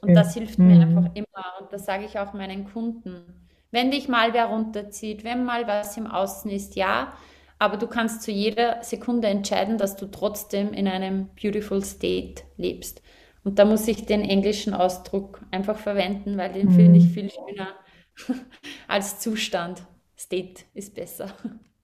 [0.01, 0.67] Und das hilft mhm.
[0.67, 1.61] mir einfach immer.
[1.61, 3.23] Und das sage ich auch meinen Kunden.
[3.71, 7.13] Wenn dich mal wer runterzieht, wenn mal was im Außen ist, ja,
[7.57, 13.01] aber du kannst zu jeder Sekunde entscheiden, dass du trotzdem in einem beautiful state lebst.
[13.45, 16.75] Und da muss ich den englischen Ausdruck einfach verwenden, weil den mhm.
[16.75, 17.69] finde ich viel schöner
[18.87, 19.83] als Zustand.
[20.17, 21.33] State ist besser.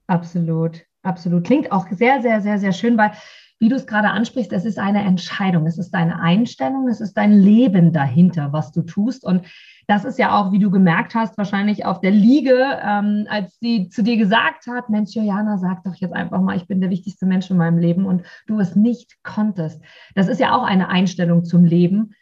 [0.07, 1.43] Absolut, absolut.
[1.43, 3.11] Klingt auch sehr, sehr, sehr, sehr schön, weil
[3.59, 7.15] wie du es gerade ansprichst, es ist eine Entscheidung, es ist deine Einstellung, es ist
[7.15, 9.25] dein Leben dahinter, was du tust.
[9.25, 9.45] Und
[9.85, 13.89] das ist ja auch, wie du gemerkt hast, wahrscheinlich auf der Liege, ähm, als sie
[13.89, 17.25] zu dir gesagt hat, Mensch, Johanna, sag doch jetzt einfach mal, ich bin der wichtigste
[17.25, 19.81] Mensch in meinem Leben und du es nicht konntest.
[20.15, 22.13] Das ist ja auch eine Einstellung zum Leben,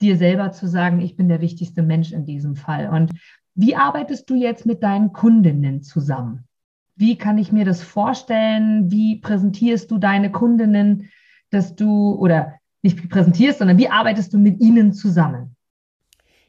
[0.00, 2.88] dir selber zu sagen, ich bin der wichtigste Mensch in diesem Fall.
[2.88, 3.12] Und
[3.54, 6.44] wie arbeitest du jetzt mit deinen Kundinnen zusammen?
[6.94, 8.90] Wie kann ich mir das vorstellen?
[8.90, 11.10] Wie präsentierst du deine Kundinnen,
[11.50, 15.56] dass du oder nicht präsentierst, sondern wie arbeitest du mit ihnen zusammen?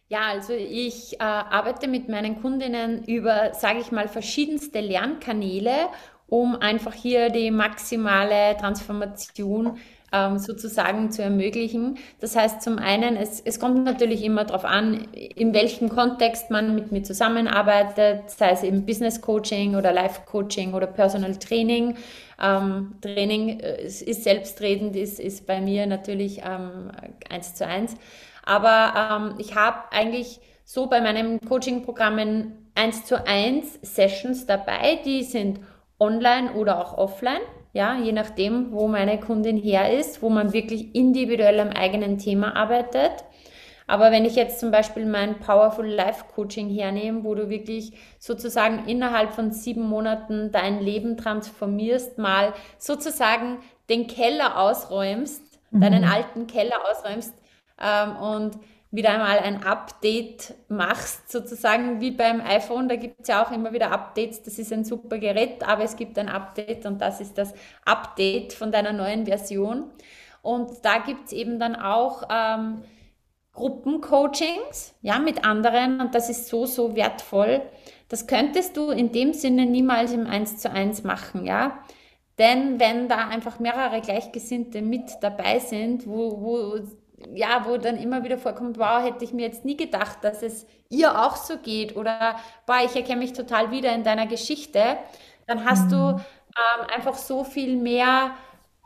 [0.10, 5.90] Ja, also ich äh, arbeite mit meinen Kundinnen über, sage ich mal, verschiedenste Lernkanäle,
[6.28, 9.78] um einfach hier die maximale Transformation
[10.12, 11.98] ähm, sozusagen zu ermöglichen.
[12.20, 16.76] Das heißt, zum einen, es, es kommt natürlich immer darauf an, in welchem Kontext man
[16.76, 21.98] mit mir zusammenarbeitet, sei es eben Business Coaching oder Life Coaching oder Personal Training.
[22.42, 26.92] Ähm, Training äh, ist, ist selbstredend, ist, ist bei mir natürlich ähm,
[27.30, 27.96] eins zu eins.
[28.44, 28.94] Aber
[29.32, 35.60] ähm, ich habe eigentlich so bei meinen Coaching-Programmen eins zu eins Sessions dabei, die sind
[36.00, 37.42] online oder auch offline
[37.78, 42.56] ja, je nachdem, wo meine Kundin her ist, wo man wirklich individuell am eigenen Thema
[42.56, 43.24] arbeitet.
[43.86, 48.88] Aber wenn ich jetzt zum Beispiel mein Powerful Life Coaching hernehme, wo du wirklich sozusagen
[48.88, 53.60] innerhalb von sieben Monaten dein Leben transformierst, mal sozusagen
[53.90, 55.82] den Keller ausräumst, mhm.
[55.82, 57.36] deinen alten Keller ausräumst
[57.80, 58.58] ähm, und
[58.92, 62.88] wieder einmal ein Update machst, sozusagen wie beim iPhone.
[62.88, 64.44] Da gibt es ja auch immer wieder Updates.
[64.44, 67.54] Das ist ein super Gerät, aber es gibt ein Update und das ist das
[67.86, 69.92] Update von deiner neuen Version.
[70.42, 72.84] Und da gibt es eben dann auch ähm,
[73.54, 77.62] Gruppencoachings ja, mit anderen und das ist so, so wertvoll.
[78.08, 81.84] Das könntest du in dem Sinne niemals im 1 zu 1 machen, ja.
[82.38, 86.80] Denn wenn da einfach mehrere Gleichgesinnte mit dabei sind, wo, wo
[87.34, 90.66] ja, wo dann immer wieder vorkommt, wow, hätte ich mir jetzt nie gedacht, dass es
[90.90, 94.98] ihr auch so geht oder boah, ich erkenne mich total wieder in deiner Geschichte,
[95.48, 95.90] dann hast mhm.
[95.90, 98.32] du ähm, einfach so viel mehr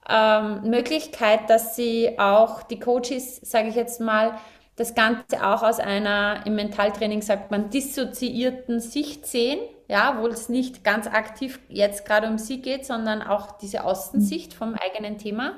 [0.10, 4.38] ähm, Möglichkeit, dass sie auch die Coaches, sage ich jetzt mal,
[4.76, 10.50] das Ganze auch aus einer, im Mentaltraining sagt man, dissoziierten Sicht sehen, ja, wo es
[10.50, 14.58] nicht ganz aktiv jetzt gerade um sie geht, sondern auch diese Außensicht mhm.
[14.58, 15.58] vom eigenen Thema.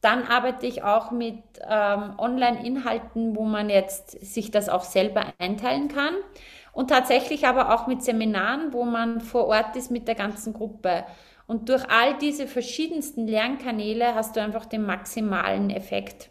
[0.00, 5.88] Dann arbeite ich auch mit ähm, Online-Inhalten, wo man jetzt sich das auch selber einteilen
[5.88, 6.14] kann.
[6.72, 11.04] Und tatsächlich aber auch mit Seminaren, wo man vor Ort ist mit der ganzen Gruppe.
[11.46, 16.30] Und durch all diese verschiedensten Lernkanäle hast du einfach den maximalen Effekt.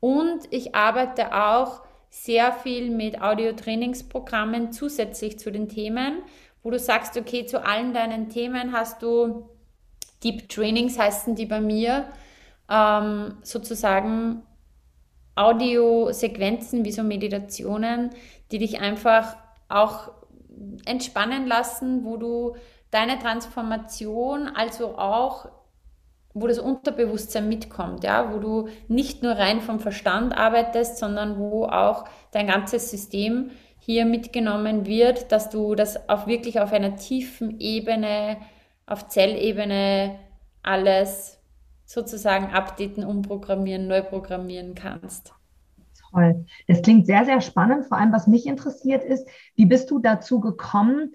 [0.00, 6.22] Und ich arbeite auch sehr viel mit Audio-Trainingsprogrammen zusätzlich zu den Themen,
[6.62, 9.48] wo du sagst, okay, zu allen deinen Themen hast du
[10.24, 12.06] Deep Trainings heißen die bei mir
[12.70, 14.42] ähm, sozusagen
[15.34, 18.10] Audiosequenzen wie so Meditationen,
[18.50, 19.36] die dich einfach
[19.68, 20.10] auch
[20.86, 22.56] entspannen lassen, wo du
[22.90, 25.48] deine Transformation, also auch,
[26.32, 31.64] wo das Unterbewusstsein mitkommt, ja, wo du nicht nur rein vom Verstand arbeitest, sondern wo
[31.64, 37.60] auch dein ganzes System hier mitgenommen wird, dass du das auf wirklich auf einer tiefen
[37.60, 38.38] Ebene,
[38.86, 40.18] auf Zellebene
[40.62, 41.38] alles
[41.86, 45.32] sozusagen updaten, umprogrammieren, neu programmieren kannst.
[46.10, 46.44] Toll.
[46.66, 47.86] Das klingt sehr, sehr spannend.
[47.86, 51.14] Vor allem, was mich interessiert ist, wie bist du dazu gekommen,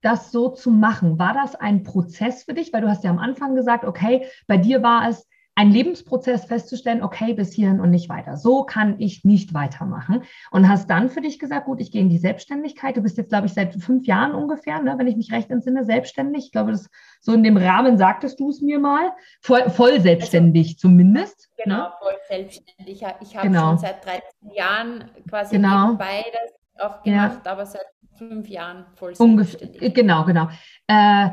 [0.00, 1.18] das so zu machen?
[1.18, 2.72] War das ein Prozess für dich?
[2.72, 5.27] Weil du hast ja am Anfang gesagt, okay, bei dir war es
[5.58, 8.36] ein Lebensprozess festzustellen, okay, bis hierhin und nicht weiter.
[8.36, 10.22] So kann ich nicht weitermachen.
[10.52, 12.96] Und hast dann für dich gesagt, gut, ich gehe in die Selbstständigkeit.
[12.96, 15.84] Du bist jetzt, glaube ich, seit fünf Jahren ungefähr, ne, wenn ich mich recht entsinne,
[15.84, 16.44] selbstständig.
[16.44, 16.88] Ich glaube, das
[17.20, 19.10] so in dem Rahmen sagtest du es mir mal.
[19.40, 21.50] Voll, voll selbstständig also, zumindest.
[21.56, 21.92] Genau, ne?
[21.98, 23.04] voll selbstständig.
[23.20, 23.70] Ich habe genau.
[23.70, 24.22] schon seit 13
[24.54, 25.94] Jahren quasi genau.
[25.94, 27.50] beides auch gemacht, ja.
[27.50, 29.82] aber seit fünf Jahren voll selbstständig.
[29.82, 30.48] Ungef genau, genau.
[30.86, 31.30] Äh,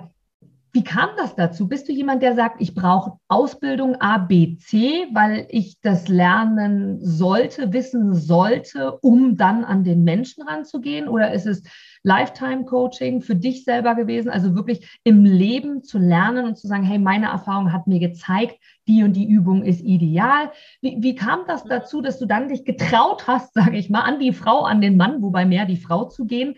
[0.76, 1.70] wie kam das dazu?
[1.70, 7.00] Bist du jemand, der sagt, ich brauche Ausbildung A, B, C, weil ich das lernen
[7.02, 11.08] sollte, wissen sollte, um dann an den Menschen ranzugehen?
[11.08, 11.64] Oder ist es
[12.04, 14.30] Lifetime-Coaching für dich selber gewesen?
[14.30, 18.60] Also wirklich im Leben zu lernen und zu sagen, hey, meine Erfahrung hat mir gezeigt,
[18.86, 20.52] die und die Übung ist ideal.
[20.82, 24.20] Wie, wie kam das dazu, dass du dann dich getraut hast, sage ich mal, an
[24.20, 26.56] die Frau, an den Mann, wobei mehr die Frau zu gehen?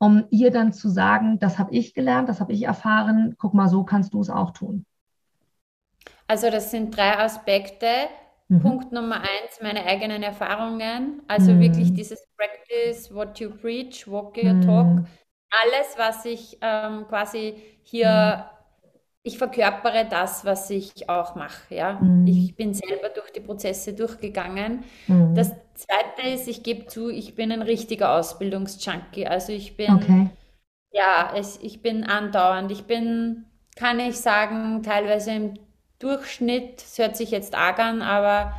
[0.00, 3.68] Um ihr dann zu sagen, das habe ich gelernt, das habe ich erfahren, guck mal,
[3.68, 4.86] so kannst du es auch tun?
[6.26, 7.86] Also das sind drei Aspekte.
[8.48, 8.62] Mhm.
[8.62, 11.22] Punkt Nummer eins, meine eigenen Erfahrungen.
[11.28, 11.60] Also mhm.
[11.60, 14.62] wirklich dieses Practice, what you preach, walk your mhm.
[14.62, 14.86] talk.
[15.62, 18.59] Alles, was ich ähm, quasi hier mhm
[19.22, 21.74] ich verkörpere das, was ich auch mache.
[21.74, 21.98] Ja?
[22.00, 22.26] Mhm.
[22.26, 24.84] Ich bin selber durch die Prozesse durchgegangen.
[25.08, 25.34] Mhm.
[25.34, 29.26] Das Zweite ist, ich gebe zu, ich bin ein richtiger Ausbildungsjunkie.
[29.26, 30.30] Also ich bin, okay.
[30.92, 32.72] ja, es, ich bin andauernd.
[32.72, 33.44] Ich bin,
[33.76, 35.54] kann ich sagen, teilweise im
[35.98, 38.54] Durchschnitt, es hört sich jetzt arg an, aber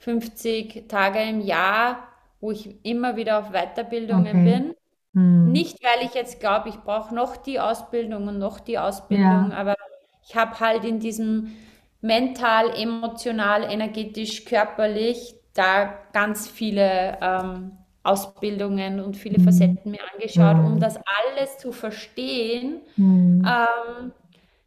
[0.00, 2.08] 50 Tage im Jahr,
[2.40, 4.44] wo ich immer wieder auf Weiterbildungen okay.
[4.44, 4.74] bin.
[5.12, 5.52] Mhm.
[5.52, 9.56] Nicht, weil ich jetzt glaube, ich brauche noch die Ausbildung und noch die Ausbildung, ja.
[9.56, 9.74] aber
[10.26, 11.56] ich habe halt in diesem
[12.00, 19.44] mental, emotional, energetisch, körperlich da ganz viele ähm, Ausbildungen und viele mhm.
[19.44, 20.80] Facetten mir angeschaut, um mhm.
[20.80, 23.46] das alles zu verstehen, mhm.
[23.46, 24.12] ähm,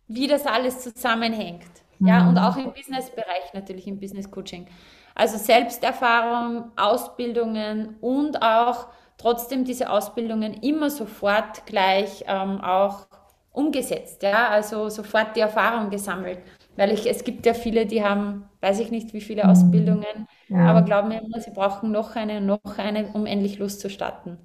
[0.07, 1.63] wie das alles zusammenhängt.
[1.99, 4.67] Ja, und auch im Businessbereich natürlich, im Business Coaching.
[5.15, 13.08] Also Selbsterfahrung, Ausbildungen und auch trotzdem diese Ausbildungen immer sofort gleich ähm, auch
[13.51, 16.39] umgesetzt, ja, also sofort die Erfahrung gesammelt.
[16.75, 19.49] Weil ich, es gibt ja viele, die haben, weiß ich nicht, wie viele mhm.
[19.49, 20.65] Ausbildungen, ja.
[20.65, 24.37] aber glauben mir immer, sie brauchen noch eine, noch eine, um endlich loszustarten.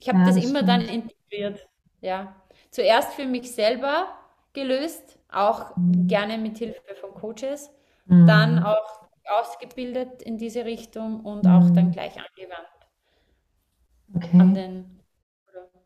[0.00, 1.68] Ich habe ja, das, das, immer dann integriert,
[2.00, 2.34] ja.
[2.70, 4.08] Zuerst für mich selber
[4.52, 6.08] gelöst, auch mhm.
[6.08, 7.70] gerne mit Hilfe von Coaches,
[8.06, 8.26] mhm.
[8.26, 11.50] dann auch ausgebildet in diese Richtung und mhm.
[11.50, 12.68] auch dann gleich angewandt.
[14.14, 14.40] Okay.
[14.40, 15.00] An den,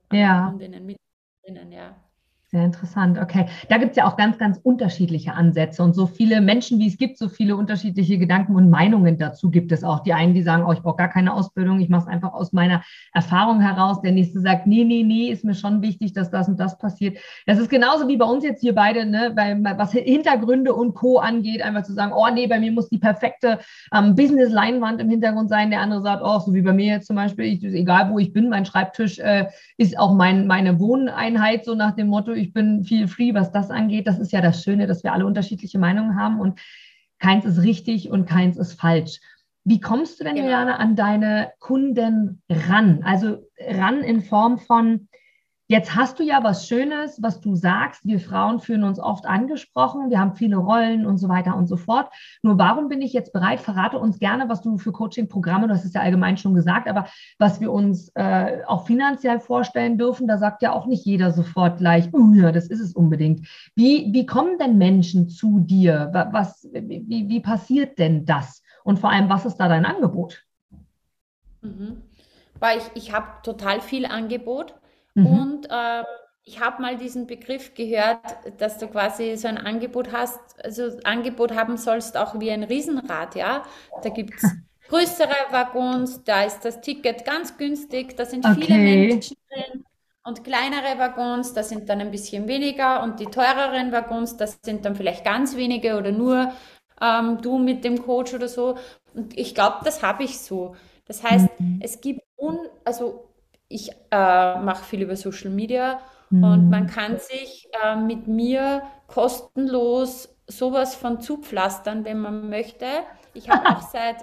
[0.08, 0.48] an, ja.
[0.48, 1.96] an den Mitgliedern, ja.
[2.52, 3.46] Sehr interessant, okay.
[3.68, 6.98] Da gibt es ja auch ganz, ganz unterschiedliche Ansätze und so viele Menschen, wie es
[6.98, 10.00] gibt, so viele unterschiedliche Gedanken und Meinungen dazu gibt es auch.
[10.00, 12.52] Die einen, die sagen, oh, ich brauche gar keine Ausbildung, ich mache es einfach aus
[12.52, 12.82] meiner
[13.12, 14.02] Erfahrung heraus.
[14.02, 17.18] Der nächste sagt, nee, nee, nee, ist mir schon wichtig, dass das und das passiert.
[17.46, 21.18] Das ist genauso wie bei uns jetzt hier beide, ne, bei, was Hintergründe und Co.
[21.18, 23.60] angeht, einfach zu sagen, oh nee, bei mir muss die perfekte
[23.94, 25.70] ähm, Business-Leinwand im Hintergrund sein.
[25.70, 28.32] Der andere sagt, oh, so wie bei mir jetzt zum Beispiel, ich, egal wo ich
[28.32, 32.84] bin, mein Schreibtisch äh, ist auch mein, meine Wohneinheit, so nach dem Motto, ich bin
[32.84, 34.06] viel free, was das angeht.
[34.06, 36.60] Das ist ja das Schöne, dass wir alle unterschiedliche Meinungen haben und
[37.18, 39.20] keins ist richtig und keins ist falsch.
[39.64, 40.46] Wie kommst du denn, genau.
[40.46, 43.02] Juliane, an deine Kunden ran?
[43.04, 45.08] Also ran in Form von,
[45.70, 48.04] Jetzt hast du ja was Schönes, was du sagst.
[48.04, 50.10] Wir Frauen fühlen uns oft angesprochen.
[50.10, 52.12] Wir haben viele Rollen und so weiter und so fort.
[52.42, 53.60] Nur warum bin ich jetzt bereit?
[53.60, 57.06] Verrate uns gerne, was du für Coaching-Programme, du hast es ja allgemein schon gesagt, aber
[57.38, 61.78] was wir uns äh, auch finanziell vorstellen dürfen, da sagt ja auch nicht jeder sofort
[61.78, 63.46] gleich, oh ja, das ist es unbedingt.
[63.76, 66.10] Wie, wie kommen denn Menschen zu dir?
[66.32, 68.64] Was, wie, wie passiert denn das?
[68.82, 70.42] Und vor allem, was ist da dein Angebot?
[71.60, 72.02] Mhm.
[72.58, 74.74] Weil ich, ich habe total viel Angebot.
[75.20, 75.26] Mhm.
[75.26, 76.04] Und äh,
[76.44, 78.20] ich habe mal diesen Begriff gehört,
[78.58, 83.34] dass du quasi so ein Angebot hast, also Angebot haben sollst auch wie ein Riesenrad,
[83.34, 83.62] ja.
[84.02, 84.42] Da gibt es
[84.88, 88.60] größere Waggons, da ist das Ticket ganz günstig, da sind okay.
[88.60, 89.84] viele Menschen drin.
[90.22, 93.02] Und kleinere Waggons, da sind dann ein bisschen weniger.
[93.02, 96.52] Und die teureren Waggons, das sind dann vielleicht ganz wenige oder nur
[97.00, 98.76] ähm, du mit dem Coach oder so.
[99.14, 100.76] Und ich glaube, das habe ich so.
[101.06, 101.80] Das heißt, mhm.
[101.82, 103.29] es gibt un, also
[103.70, 106.44] ich äh, mache viel über Social Media mhm.
[106.44, 112.86] und man kann sich äh, mit mir kostenlos sowas von zupflastern, wenn man möchte.
[113.32, 114.16] Ich habe auch seit,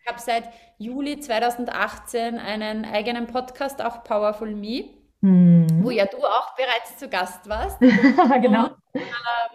[0.00, 4.86] ich habe seit Juli 2018 einen eigenen Podcast, auch Powerful Me,
[5.20, 5.84] mhm.
[5.84, 7.78] wo ja du auch bereits zu Gast warst.
[8.40, 8.70] genau.
[8.92, 9.02] Und,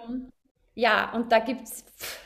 [0.08, 0.32] ähm,
[0.76, 1.84] ja, und da gibt es,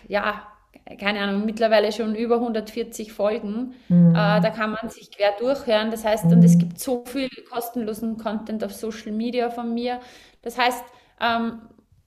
[0.09, 0.52] ja,
[0.99, 3.73] keine Ahnung, mittlerweile schon über 140 Folgen.
[3.87, 4.11] Mhm.
[4.11, 5.91] Äh, da kann man sich quer durchhören.
[5.91, 6.31] Das heißt, mhm.
[6.33, 9.99] und es gibt so viel kostenlosen Content auf Social Media von mir.
[10.41, 10.83] Das heißt,
[11.21, 11.61] ähm,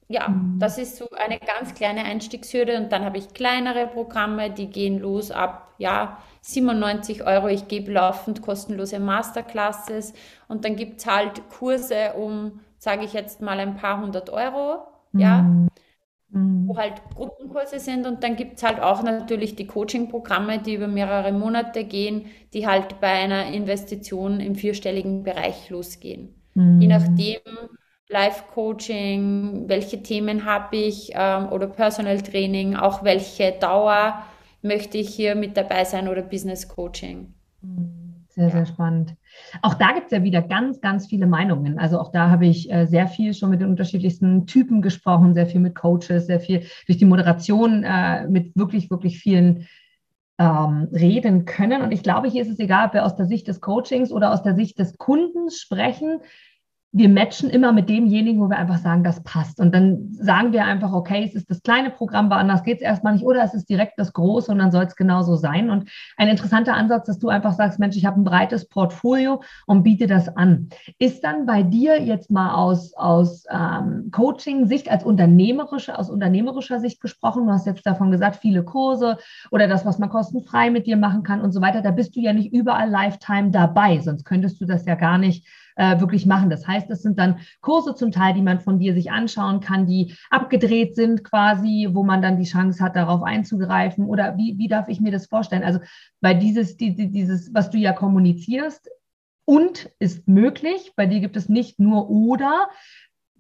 [0.09, 0.59] ja, mhm.
[0.59, 5.01] das ist so eine ganz kleine Einstiegshürde und dann habe ich kleinere Programme, die gehen
[5.01, 7.49] los ab, ja, 97 Euro.
[7.49, 10.13] Ich gebe laufend kostenlose Masterclasses
[10.49, 14.87] und dann gibt es halt Kurse um, sage ich jetzt mal, ein paar hundert Euro.
[15.13, 15.47] Ja,
[16.37, 16.79] mhm wo mhm.
[16.79, 21.33] halt Gruppenkurse sind und dann gibt es halt auch natürlich die Coaching-Programme, die über mehrere
[21.33, 26.35] Monate gehen, die halt bei einer Investition im vierstelligen Bereich losgehen.
[26.55, 26.81] Mhm.
[26.81, 27.41] Je nachdem,
[28.09, 34.23] Live-Coaching, welche Themen habe ich ähm, oder Personal Training, auch welche Dauer
[34.63, 37.35] möchte ich hier mit dabei sein oder Business Coaching.
[37.63, 38.27] Mhm.
[38.29, 38.51] Sehr, ja.
[38.51, 39.17] sehr spannend.
[39.63, 41.79] Auch da gibt es ja wieder ganz, ganz viele Meinungen.
[41.79, 45.47] Also auch da habe ich äh, sehr viel schon mit den unterschiedlichsten Typen gesprochen, sehr
[45.47, 49.67] viel mit Coaches, sehr viel durch die Moderation äh, mit wirklich, wirklich vielen
[50.39, 51.83] ähm, reden können.
[51.83, 54.33] Und ich glaube, hier ist es egal, ob wir aus der Sicht des Coachings oder
[54.33, 56.21] aus der Sicht des Kundens sprechen
[56.97, 59.61] wir matchen immer mit demjenigen, wo wir einfach sagen, das passt.
[59.61, 63.13] Und dann sagen wir einfach, okay, es ist das kleine Programm, woanders geht es erstmal
[63.13, 65.69] nicht, oder es ist direkt das große und dann soll es genauso sein.
[65.69, 69.83] Und ein interessanter Ansatz, dass du einfach sagst, Mensch, ich habe ein breites Portfolio und
[69.83, 70.71] biete das an.
[70.99, 77.03] Ist dann bei dir jetzt mal aus, aus ähm, Coaching-Sicht, als unternehmerische, aus unternehmerischer Sicht
[77.03, 79.19] gesprochen, du hast jetzt davon gesagt, viele Kurse
[79.51, 82.21] oder das, was man kostenfrei mit dir machen kann und so weiter, da bist du
[82.21, 86.51] ja nicht überall Lifetime dabei, sonst könntest du das ja gar nicht äh, wirklich machen.
[86.51, 89.87] Das heißt, es sind dann Kurse zum Teil, die man von dir sich anschauen kann,
[89.87, 94.05] die abgedreht sind quasi, wo man dann die Chance hat, darauf einzugreifen.
[94.07, 95.65] Oder wie, wie darf ich mir das vorstellen?
[95.65, 95.79] Also,
[96.21, 98.91] weil dieses, die, dieses, was du ja kommunizierst,
[99.47, 100.93] und ist möglich.
[100.97, 102.69] Bei dir gibt es nicht nur oder.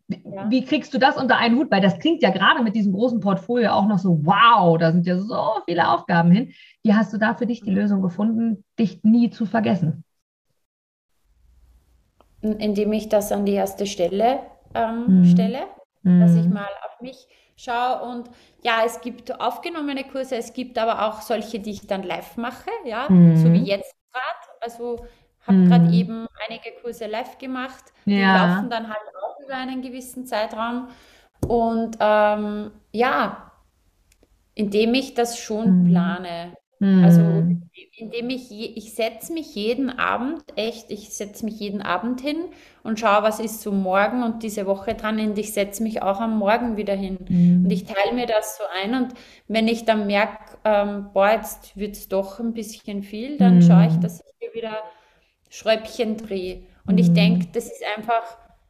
[0.08, 0.48] Ja.
[0.48, 1.70] Wie kriegst du das unter einen Hut?
[1.70, 5.04] Weil das klingt ja gerade mit diesem großen Portfolio auch noch so, wow, da sind
[5.04, 6.52] ja so viele Aufgaben hin.
[6.84, 7.76] Wie hast du da für dich die mhm.
[7.76, 10.04] Lösung gefunden, dich nie zu vergessen?
[12.54, 14.40] Indem ich das an die erste Stelle
[14.74, 15.24] ähm, mhm.
[15.24, 15.60] stelle,
[16.02, 16.20] mhm.
[16.20, 18.30] dass ich mal auf mich schaue und
[18.62, 22.70] ja, es gibt aufgenommene Kurse, es gibt aber auch solche, die ich dann live mache,
[22.84, 23.36] ja, mhm.
[23.36, 24.60] so wie jetzt gerade.
[24.60, 25.06] Also
[25.46, 25.68] habe mhm.
[25.68, 28.46] gerade eben einige Kurse live gemacht, die ja.
[28.46, 30.88] laufen dann halt auch über einen gewissen Zeitraum
[31.46, 33.52] und ähm, ja,
[34.54, 35.92] indem ich das schon
[36.78, 37.04] mhm.
[37.04, 37.62] Also mhm.
[37.96, 42.36] indem ich, ich setze mich jeden Abend, echt, ich setze mich jeden Abend hin
[42.82, 46.20] und schaue, was ist so morgen und diese Woche dran und ich setze mich auch
[46.20, 47.18] am Morgen wieder hin.
[47.28, 47.64] Mhm.
[47.64, 49.14] Und ich teile mir das so ein und
[49.48, 53.62] wenn ich dann merke, ähm, boah, jetzt wird es doch ein bisschen viel, dann mhm.
[53.62, 54.78] schaue ich, dass ich hier wieder
[55.48, 56.62] Schräubchen drehe.
[56.86, 58.22] Und ich denke, das ist einfach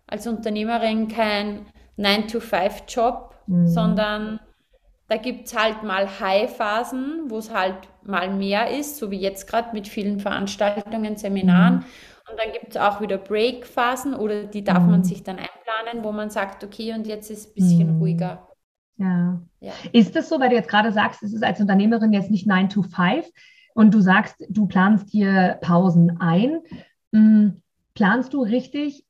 [0.07, 1.66] als Unternehmerin kein
[1.98, 3.66] 9-to-5-Job, mhm.
[3.66, 4.40] sondern
[5.09, 7.76] da gibt es halt mal High-Phasen, wo es halt
[8.09, 11.76] mal mehr ist, so wie jetzt gerade mit vielen Veranstaltungen, Seminaren.
[11.76, 11.84] Mhm.
[12.28, 14.90] Und dann gibt es auch wieder Break-Phasen oder die darf mhm.
[14.90, 17.98] man sich dann einplanen, wo man sagt, okay, und jetzt ist es ein bisschen mhm.
[18.00, 18.48] ruhiger.
[18.98, 19.40] Ja.
[19.61, 19.72] ja.
[19.92, 22.68] Ist das so, weil du jetzt gerade sagst, es ist als Unternehmerin jetzt nicht 9
[22.68, 23.26] to 5
[23.74, 26.61] und du sagst, du planst dir Pausen ein.
[27.12, 27.62] Hm,
[27.94, 29.05] planst du richtig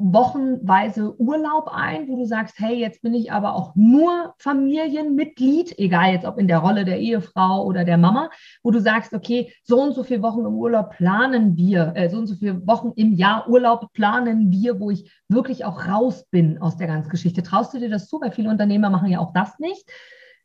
[0.00, 6.12] wochenweise Urlaub ein, wo du sagst, hey, jetzt bin ich aber auch nur Familienmitglied, egal
[6.12, 8.30] jetzt ob in der Rolle der Ehefrau oder der Mama,
[8.62, 12.18] wo du sagst, okay, so und so viele Wochen im Urlaub planen wir, äh, so
[12.18, 16.60] und so viele Wochen im Jahr Urlaub planen wir, wo ich wirklich auch raus bin
[16.60, 17.42] aus der ganzen Geschichte.
[17.42, 18.20] Traust du dir das zu?
[18.20, 19.88] Weil viele Unternehmer machen ja auch das nicht.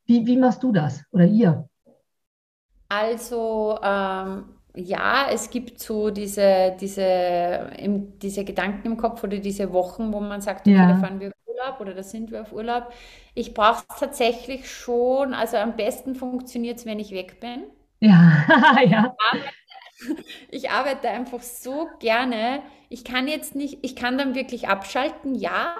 [0.05, 1.67] Wie, wie machst du das oder ihr?
[2.89, 9.71] Also ähm, ja, es gibt so diese, diese, im, diese Gedanken im Kopf oder diese
[9.71, 10.89] Wochen, wo man sagt, okay, ja.
[10.89, 12.91] da fahren wir auf Urlaub oder da sind wir auf Urlaub.
[13.33, 17.63] Ich brauche es tatsächlich schon, also am besten funktioniert es, wenn ich weg bin.
[17.99, 18.45] Ja,
[18.85, 19.15] ja.
[20.49, 22.61] Ich arbeite einfach so gerne.
[22.89, 25.75] Ich kann jetzt nicht, ich kann dann wirklich abschalten, ja,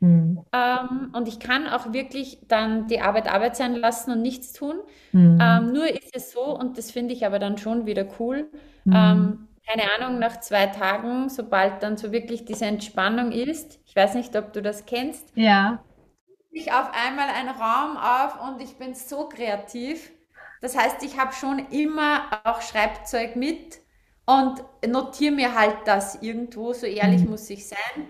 [0.00, 0.44] Mhm.
[0.52, 4.76] Ähm, und ich kann auch wirklich dann die Arbeit Arbeit sein lassen und nichts tun.
[5.12, 5.38] Mhm.
[5.40, 8.48] Ähm, nur ist es so, und das finde ich aber dann schon wieder cool,
[8.84, 8.92] mhm.
[8.94, 14.14] ähm, keine Ahnung, nach zwei Tagen, sobald dann so wirklich diese Entspannung ist, ich weiß
[14.14, 15.84] nicht, ob du das kennst, ja.
[16.50, 20.10] ich auf einmal einen Raum auf und ich bin so kreativ.
[20.62, 23.78] Das heißt, ich habe schon immer auch Schreibzeug mit
[24.24, 27.30] und notiere mir halt das irgendwo, so ehrlich mhm.
[27.30, 28.08] muss ich sein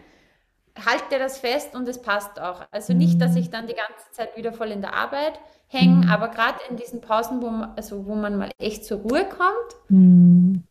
[0.84, 2.66] halte das fest und es passt auch.
[2.70, 6.10] Also nicht, dass ich dann die ganze Zeit wieder voll in der Arbeit hänge, mhm.
[6.10, 9.90] aber gerade in diesen Pausen, wo man, also wo man mal echt zur Ruhe kommt,
[9.90, 10.64] mhm.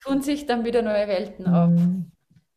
[0.00, 1.70] tun sich dann wieder neue Welten auf.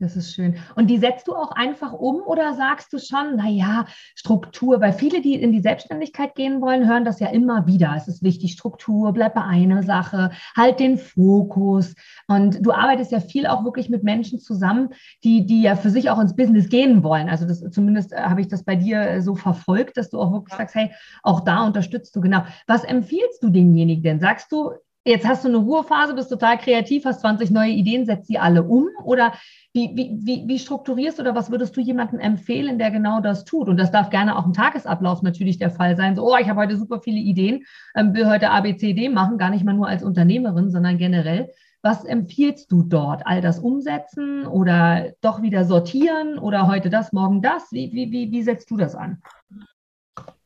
[0.02, 0.56] Das ist schön.
[0.76, 3.86] Und die setzt du auch einfach um oder sagst du schon, naja,
[4.16, 7.94] Struktur, weil viele, die in die Selbstständigkeit gehen wollen, hören das ja immer wieder.
[7.96, 11.94] Es ist wichtig, Struktur, bleib bei einer Sache, halt den Fokus.
[12.28, 14.90] Und du arbeitest ja viel auch wirklich mit Menschen zusammen,
[15.24, 17.30] die, die ja für sich auch ins Business gehen wollen.
[17.30, 20.32] Also das, zumindest äh, habe ich das bei dir äh, so verfolgt, dass du auch
[20.32, 20.90] wirklich sagst, hey,
[21.22, 22.44] auch da unterstützt du genau.
[22.66, 24.20] Was empfiehlst du denjenigen denn?
[24.20, 24.72] Sagst du,
[25.04, 28.64] jetzt hast du eine Ruhephase, bist total kreativ, hast 20 neue Ideen, setzt sie alle
[28.64, 28.88] um?
[29.04, 29.34] Oder
[29.74, 33.68] wie, wie, wie, wie strukturierst oder was würdest du jemandem empfehlen, der genau das tut?
[33.68, 36.16] Und das darf gerne auch im Tagesablauf natürlich der Fall sein.
[36.16, 37.64] So, oh, ich habe heute super viele Ideen,
[37.96, 41.50] ähm, will heute ABCD machen, gar nicht mal nur als Unternehmerin, sondern generell.
[41.84, 43.26] Was empfiehlst du dort?
[43.26, 47.72] All das umsetzen oder doch wieder sortieren oder heute das, morgen das?
[47.72, 49.20] Wie, wie, wie, wie setzt du das an?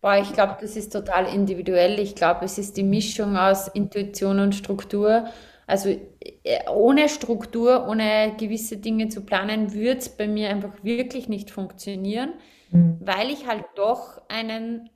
[0.05, 1.99] Boah, ich glaube, das ist total individuell.
[1.99, 5.25] Ich glaube, es ist die Mischung aus Intuition und Struktur.
[5.65, 11.27] Also äh, ohne Struktur, ohne gewisse Dinge zu planen, würde es bei mir einfach wirklich
[11.27, 12.33] nicht funktionieren,
[12.69, 12.99] mhm.
[12.99, 14.91] weil ich halt doch einen,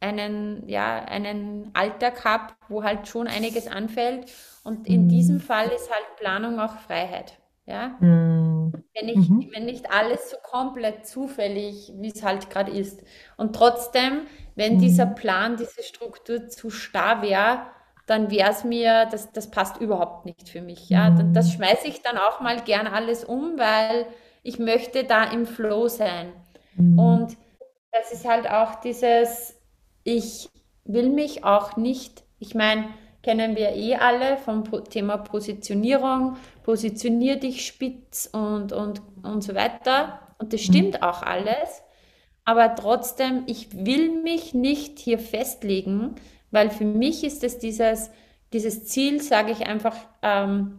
[0.00, 4.32] einen, ja, einen Alltag habe, wo halt schon einiges anfällt.
[4.64, 5.08] Und in mhm.
[5.10, 7.38] diesem Fall ist halt Planung auch Freiheit.
[7.66, 7.96] Ja?
[8.00, 8.72] Mhm.
[8.94, 9.50] Wenn, ich, mhm.
[9.52, 13.02] wenn nicht alles so komplett zufällig, wie es halt gerade ist.
[13.36, 14.22] Und trotzdem,
[14.56, 15.14] wenn dieser mhm.
[15.14, 17.60] Plan, diese Struktur zu starr wäre,
[18.06, 20.88] dann wäre es mir, das, das passt überhaupt nicht für mich.
[20.88, 21.10] Ja?
[21.10, 21.34] Mhm.
[21.34, 24.06] Das schmeiße ich dann auch mal gern alles um, weil
[24.42, 26.32] ich möchte da im Flow sein.
[26.76, 26.98] Mhm.
[26.98, 27.36] Und
[27.92, 29.60] das ist halt auch dieses,
[30.04, 30.48] ich
[30.84, 32.88] will mich auch nicht, ich meine,
[33.22, 40.20] kennen wir eh alle vom Thema Positionierung, positionier dich spitz und, und, und so weiter.
[40.38, 41.02] Und das stimmt mhm.
[41.02, 41.82] auch alles.
[42.46, 46.14] Aber trotzdem, ich will mich nicht hier festlegen,
[46.52, 48.10] weil für mich ist es dieses,
[48.52, 50.78] dieses Ziel, sage ich einfach, ähm,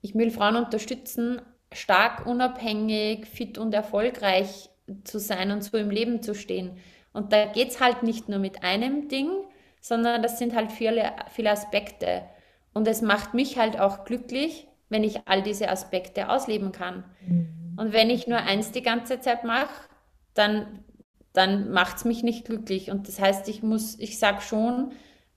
[0.00, 1.40] ich will Frauen unterstützen,
[1.72, 4.68] stark, unabhängig, fit und erfolgreich
[5.04, 6.76] zu sein und so im Leben zu stehen.
[7.12, 9.30] Und da geht es halt nicht nur mit einem Ding,
[9.80, 12.22] sondern das sind halt viele, viele Aspekte.
[12.74, 17.04] Und es macht mich halt auch glücklich, wenn ich all diese Aspekte ausleben kann.
[17.24, 17.76] Mhm.
[17.76, 19.88] Und wenn ich nur eins die ganze Zeit mache,
[20.34, 20.84] dann
[21.32, 22.90] dann macht es mich nicht glücklich.
[22.90, 24.92] Und das heißt, ich muss, ich sage schon,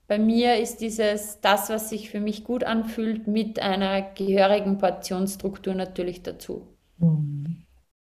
[0.08, 5.74] bei mir ist dieses, das, was sich für mich gut anfühlt, mit einer gehörigen Portionsstruktur
[5.74, 6.66] natürlich dazu.
[6.98, 7.64] Mhm.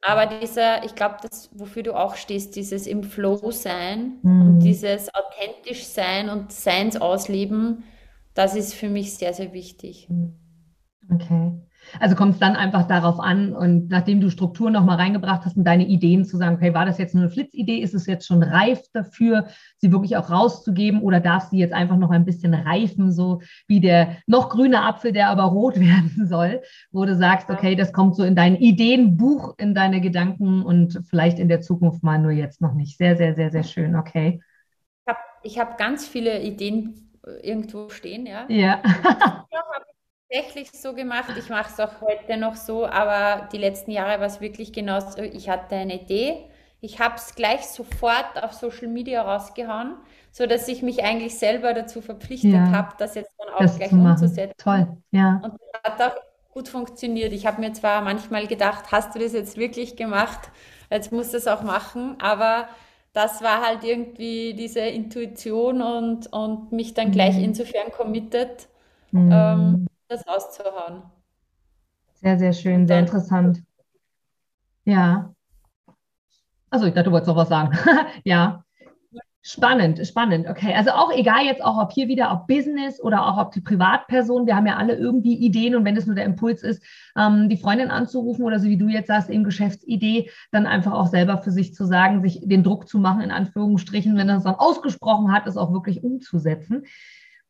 [0.06, 4.42] Aber dieser, ich glaube, das, wofür du auch stehst, dieses im Flow sein mhm.
[4.42, 7.84] und dieses authentisch sein und Seins ausleben,
[8.34, 10.10] das ist für mich sehr, sehr wichtig.
[11.10, 11.52] Okay.
[12.00, 15.64] Also kommt es dann einfach darauf an und nachdem du Struktur nochmal reingebracht hast und
[15.64, 17.78] deine Ideen zu sagen, okay, war das jetzt nur eine Flitzidee?
[17.78, 21.98] Ist es jetzt schon reif dafür, sie wirklich auch rauszugeben oder darf sie jetzt einfach
[21.98, 26.62] noch ein bisschen reifen, so wie der noch grüne Apfel, der aber rot werden soll,
[26.92, 31.40] wo du sagst, okay, das kommt so in dein Ideenbuch, in deine Gedanken und vielleicht
[31.40, 32.98] in der Zukunft mal nur jetzt noch nicht.
[32.98, 34.42] Sehr, sehr, sehr, sehr schön, okay.
[35.44, 38.46] Ich habe hab ganz viele Ideen äh, irgendwo stehen, ja.
[38.50, 38.82] Ja.
[40.34, 41.34] tatsächlich so gemacht.
[41.38, 45.22] Ich mache es auch heute noch so, aber die letzten Jahre war es wirklich genauso.
[45.22, 46.46] Ich hatte eine Idee.
[46.82, 49.96] Ich habe es gleich sofort auf Social Media rausgehauen,
[50.32, 53.92] sodass ich mich eigentlich selber dazu verpflichtet ja, habe, das jetzt dann auch das gleich
[53.92, 54.56] umzusetzen.
[54.58, 55.40] Toll, ja.
[55.44, 56.22] Und das hat auch
[56.52, 57.32] gut funktioniert.
[57.32, 60.52] Ich habe mir zwar manchmal gedacht, hast du das jetzt wirklich gemacht?
[60.92, 62.68] Jetzt musst du es auch machen, aber
[63.14, 67.46] das war halt irgendwie diese Intuition und, und mich dann gleich mhm.
[67.46, 68.68] insofern committed.
[69.12, 69.30] Mhm.
[69.32, 71.04] Ähm, das rauszuhauen.
[72.14, 73.64] Sehr, sehr schön, sehr interessant.
[74.86, 75.34] Ja.
[76.70, 77.78] Also ich dachte, du wolltest noch was sagen.
[78.24, 78.64] ja.
[79.46, 80.48] Spannend, spannend.
[80.48, 83.60] Okay, also auch egal jetzt auch, ob hier wieder ob Business oder auch ob die
[83.60, 86.82] Privatperson, wir haben ja alle irgendwie Ideen und wenn es nur der Impuls ist,
[87.18, 91.08] ähm, die Freundin anzurufen oder so wie du jetzt sagst, eben Geschäftsidee, dann einfach auch
[91.08, 94.44] selber für sich zu sagen, sich den Druck zu machen, in Anführungsstrichen, wenn er es
[94.44, 96.86] dann ausgesprochen hat, es auch wirklich umzusetzen.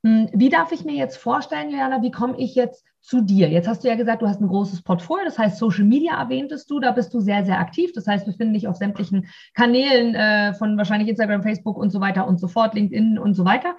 [0.05, 3.49] Hm, wie darf ich mir jetzt vorstellen, Leana, wie komme ich jetzt zu dir?
[3.49, 6.69] Jetzt hast du ja gesagt, du hast ein großes Portfolio, das heißt Social Media erwähntest
[6.69, 7.91] du, da bist du sehr, sehr aktiv.
[7.93, 12.01] Das heißt, wir finden dich auf sämtlichen Kanälen äh, von wahrscheinlich Instagram, Facebook und so
[12.01, 13.75] weiter und so fort, LinkedIn und so weiter.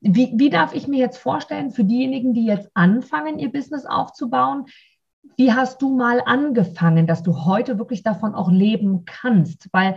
[0.00, 4.66] Wie, wie darf ich mir jetzt vorstellen, für diejenigen, die jetzt anfangen, ihr Business aufzubauen,
[5.36, 9.68] wie hast du mal angefangen, dass du heute wirklich davon auch leben kannst?
[9.72, 9.96] Weil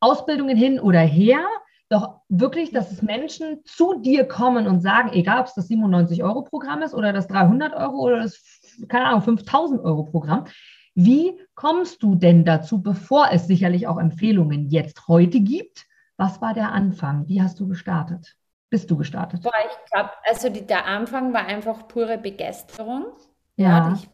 [0.00, 1.46] Ausbildungen hin oder her,
[1.92, 6.82] doch wirklich, dass es Menschen zu dir kommen und sagen, egal ob es das 97-Euro-Programm
[6.82, 8.42] ist oder das 300 Euro oder das,
[8.88, 10.46] keine Ahnung, 5000 Euro-Programm.
[10.94, 15.86] Wie kommst du denn dazu, bevor es sicherlich auch Empfehlungen jetzt heute gibt?
[16.16, 17.28] Was war der Anfang?
[17.28, 18.36] Wie hast du gestartet?
[18.70, 19.42] Bist du gestartet?
[19.42, 23.06] Boah, ich glaube, also die, der Anfang war einfach pure Begeisterung.
[23.56, 23.88] Ja.
[23.88, 24.08] ja ich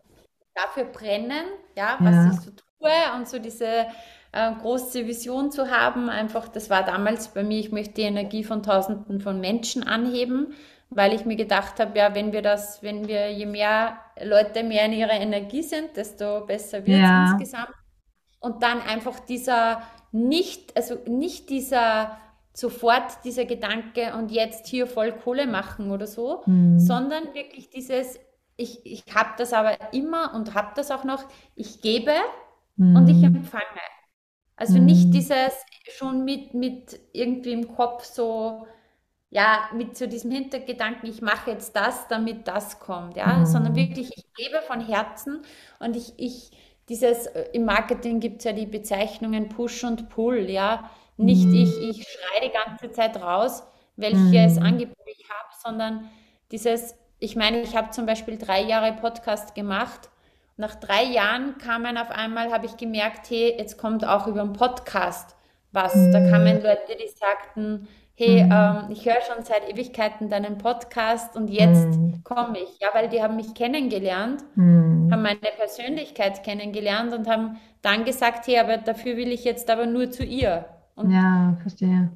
[0.54, 1.44] dafür brennen,
[1.76, 2.30] ja, was ja.
[2.32, 3.86] ich so tue und so diese
[4.32, 6.08] äh, große Vision zu haben.
[6.08, 10.54] Einfach, das war damals bei mir, ich möchte die Energie von Tausenden von Menschen anheben,
[10.90, 14.86] weil ich mir gedacht habe, ja, wenn wir das, wenn wir, je mehr Leute mehr
[14.86, 17.30] in ihrer Energie sind, desto besser wird es ja.
[17.30, 17.74] insgesamt.
[18.40, 22.18] Und dann einfach dieser nicht, also nicht dieser
[22.58, 26.78] sofort dieser Gedanke und jetzt hier voll Kohle machen oder so, mhm.
[26.80, 28.18] sondern wirklich dieses,
[28.56, 31.24] ich, ich habe das aber immer und habe das auch noch,
[31.54, 32.12] ich gebe
[32.76, 32.96] mhm.
[32.96, 33.64] und ich empfange.
[34.58, 34.86] Also mhm.
[34.86, 35.52] nicht dieses
[35.96, 38.66] schon mit, mit irgendwie im Kopf so,
[39.30, 43.46] ja, mit so diesem Hintergedanken, ich mache jetzt das, damit das kommt, ja, mhm.
[43.46, 45.42] sondern wirklich, ich gebe von Herzen
[45.78, 46.50] und ich, ich,
[46.88, 51.54] dieses, äh, im Marketing gibt es ja die Bezeichnungen Push und Pull, ja, nicht mhm.
[51.54, 53.62] ich, ich schreie die ganze Zeit raus,
[53.96, 54.62] welches mhm.
[54.62, 56.10] Angebot ich habe, sondern
[56.50, 60.08] dieses, ich meine, ich habe zum Beispiel drei Jahre Podcast gemacht
[60.58, 64.52] nach drei Jahren kamen auf einmal, habe ich gemerkt, hey, jetzt kommt auch über den
[64.52, 65.36] Podcast
[65.72, 65.94] was.
[65.94, 66.12] Mhm.
[66.12, 68.52] Da kamen Leute, die sagten, hey, mhm.
[68.52, 72.22] ähm, ich höre schon seit Ewigkeiten deinen Podcast und jetzt mhm.
[72.24, 72.80] komme ich.
[72.80, 75.08] Ja, weil die haben mich kennengelernt, mhm.
[75.12, 79.86] haben meine Persönlichkeit kennengelernt und haben dann gesagt, hey, aber dafür will ich jetzt aber
[79.86, 80.64] nur zu ihr.
[80.96, 82.10] Und ja, verstehe.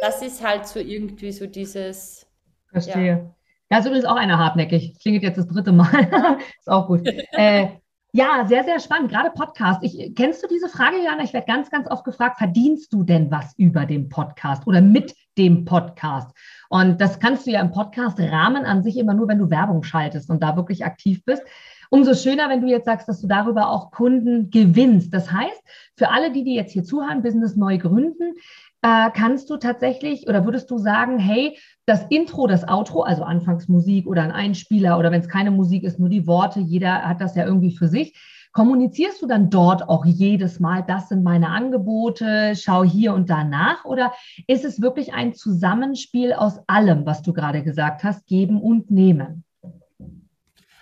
[0.00, 2.26] Das ist halt so irgendwie so dieses.
[2.68, 3.06] Verstehe.
[3.06, 3.34] Ja.
[3.72, 4.98] Ja, ist übrigens auch einer hartnäckig.
[5.00, 5.88] Klingelt jetzt das dritte Mal.
[6.58, 7.08] ist auch gut.
[7.32, 7.68] Äh,
[8.12, 9.10] ja, sehr, sehr spannend.
[9.10, 9.82] Gerade Podcast.
[9.82, 11.24] Ich, kennst du diese Frage, Jana?
[11.24, 15.14] Ich werde ganz, ganz oft gefragt, verdienst du denn was über den Podcast oder mit
[15.38, 16.36] dem Podcast?
[16.68, 20.28] Und das kannst du ja im Podcast-Rahmen an sich immer nur, wenn du Werbung schaltest
[20.28, 21.42] und da wirklich aktiv bist.
[21.88, 25.14] Umso schöner, wenn du jetzt sagst, dass du darüber auch Kunden gewinnst.
[25.14, 25.62] Das heißt,
[25.96, 28.34] für alle, die, die jetzt hier zuhören, Business neu gründen,
[28.82, 31.56] äh, kannst du tatsächlich oder würdest du sagen, hey,
[31.86, 35.98] das Intro, das Outro, also Anfangsmusik oder ein Einspieler oder wenn es keine Musik ist,
[35.98, 38.14] nur die Worte, jeder hat das ja irgendwie für sich.
[38.52, 43.44] Kommunizierst du dann dort auch jedes Mal, das sind meine Angebote, schau hier und da
[43.44, 43.86] nach?
[43.86, 44.12] Oder
[44.46, 49.44] ist es wirklich ein Zusammenspiel aus allem, was du gerade gesagt hast, geben und nehmen?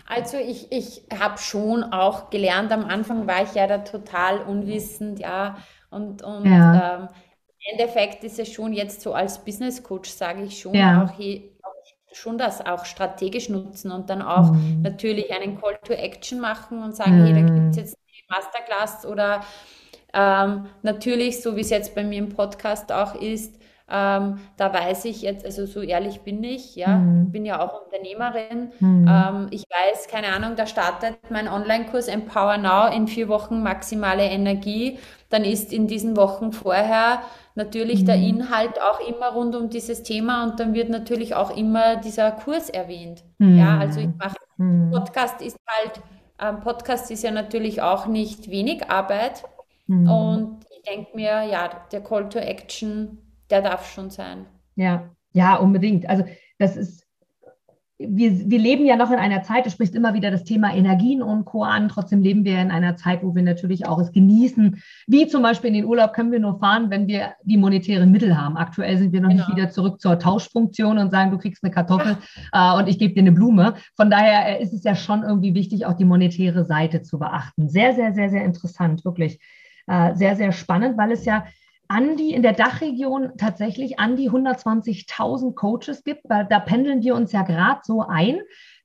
[0.05, 5.21] Also ich, ich habe schon auch gelernt, am Anfang war ich ja da total unwissend,
[5.21, 5.59] ja,
[5.91, 6.99] und, und ja.
[7.03, 7.09] Ähm,
[7.73, 11.05] Endeffekt ist es schon jetzt so als Business Coach, sage ich schon, ja.
[11.05, 11.43] auch hier,
[12.13, 14.83] schon das auch strategisch nutzen und dann auch mhm.
[14.83, 17.25] natürlich einen Call to Action machen und sagen, mhm.
[17.25, 19.43] hey, da gibt es jetzt die Masterclass oder
[20.13, 23.59] ähm, natürlich, so wie es jetzt bei mir im Podcast auch ist,
[23.93, 27.33] Ähm, da weiß ich jetzt, also so ehrlich bin ich, ja, Mhm.
[27.33, 28.73] bin ja auch Unternehmerin.
[28.79, 29.07] Mhm.
[29.09, 34.23] Ähm, ich weiß, keine Ahnung, da startet mein Online-Kurs Empower Now in vier Wochen maximale
[34.25, 35.01] Energie.
[35.29, 37.23] Dann ist in diesen Wochen vorher
[37.65, 38.25] natürlich der Mhm.
[38.41, 42.69] Inhalt auch immer rund um dieses Thema und dann wird natürlich auch immer dieser Kurs
[42.71, 43.23] erwähnt.
[43.39, 44.15] Ja, also ich Mhm.
[44.19, 44.91] mache, Mhm.
[44.91, 46.01] Podcast ist halt,
[46.41, 49.45] ähm, Podcast ist ja natürlich auch nicht wenig Arbeit
[49.87, 50.11] Mhm.
[50.11, 53.19] und ich denke mir, ja, der Call to Action,
[53.51, 54.47] der darf schon sein.
[54.77, 56.09] Ja, ja, unbedingt.
[56.09, 56.25] Also
[56.59, 57.07] das ist,
[58.01, 61.23] wir, wir leben ja noch in einer Zeit, du sprichst immer wieder das Thema Energien
[61.23, 61.65] und Co.
[61.65, 61.89] an.
[61.89, 64.83] Trotzdem leben wir in einer Zeit, wo wir natürlich auch es genießen.
[65.07, 68.41] Wie zum Beispiel in den Urlaub können wir nur fahren, wenn wir die monetären Mittel
[68.41, 68.57] haben.
[68.57, 69.57] Aktuell sind wir noch nicht Genau.
[69.57, 72.17] wieder zurück zur Tauschfunktion und sagen, du kriegst eine Kartoffel
[72.53, 73.75] äh, und ich gebe dir eine Blume.
[73.97, 77.69] Von daher äh, ist es ja schon irgendwie wichtig, auch die monetäre Seite zu beachten.
[77.69, 79.39] Sehr, sehr, sehr, sehr interessant, wirklich.
[79.87, 81.45] Äh, sehr, sehr spannend, weil es ja
[81.91, 87.17] an die in der Dachregion tatsächlich an die 120.000 Coaches gibt, weil da pendeln wir
[87.17, 88.41] uns ja gerade so ein.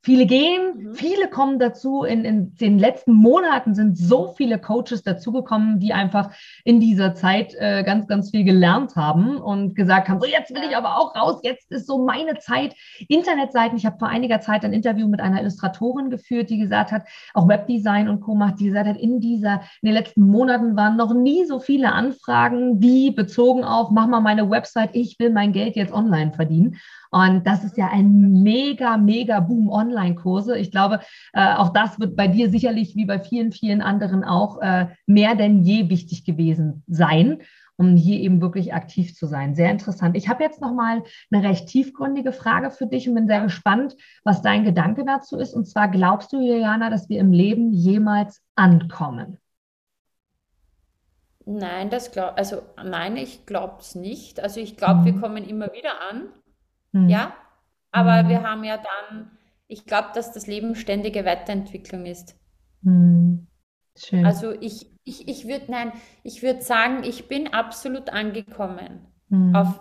[0.06, 0.93] Viele gehen, Mhm.
[0.93, 2.03] viele kommen dazu.
[2.03, 6.30] In, in den letzten Monaten sind so viele Coaches dazugekommen, die einfach
[6.64, 10.62] in dieser Zeit äh, ganz, ganz viel gelernt haben und gesagt haben, so jetzt will
[10.70, 12.76] ich aber auch raus, jetzt ist so meine Zeit.
[13.08, 17.03] Internetseiten, ich habe vor einiger Zeit ein Interview mit einer Illustratorin geführt, die gesagt hat,
[17.34, 18.36] auch Webdesign und Co.
[18.36, 21.93] macht, die gesagt hat, in dieser, in den letzten Monaten waren noch nie so viele
[21.93, 26.78] Anfragen wie bezogen auf, mach mal meine Website, ich will mein Geld jetzt online verdienen.
[27.12, 30.58] Und das ist ja ein mega, mega Boom Online-Kurse.
[30.58, 30.99] Ich glaube,
[31.34, 35.36] äh, auch das wird bei dir sicherlich wie bei vielen, vielen anderen auch äh, mehr
[35.36, 37.41] denn je wichtig gewesen sein,
[37.78, 39.53] um hier eben wirklich aktiv zu sein.
[39.56, 40.16] Sehr interessant.
[40.16, 43.95] Ich habe jetzt noch mal eine recht tiefgründige Frage für dich und bin sehr gespannt,
[44.24, 45.53] was dein Gedanke dazu ist.
[45.53, 49.39] Und zwar glaubst du, Juliana, dass wir im Leben jemals ankommen?
[51.45, 54.39] Nein, das glaub, also nein, ich glaube es nicht.
[54.39, 55.22] Also ich glaube, wir Mhm.
[55.22, 56.30] kommen immer wieder an,
[56.96, 57.10] Hm.
[57.10, 57.36] ja,
[57.91, 58.30] aber Mhm.
[58.30, 59.38] wir haben ja dann,
[59.68, 62.36] ich glaube, dass das Leben ständige Weiterentwicklung ist.
[62.84, 63.48] Hm.
[63.98, 64.26] Schön.
[64.26, 65.91] Also ich, ich, ich würde, nein,
[66.24, 69.06] ich würde sagen, ich bin absolut angekommen.
[69.30, 69.54] Hm.
[69.54, 69.80] Auf,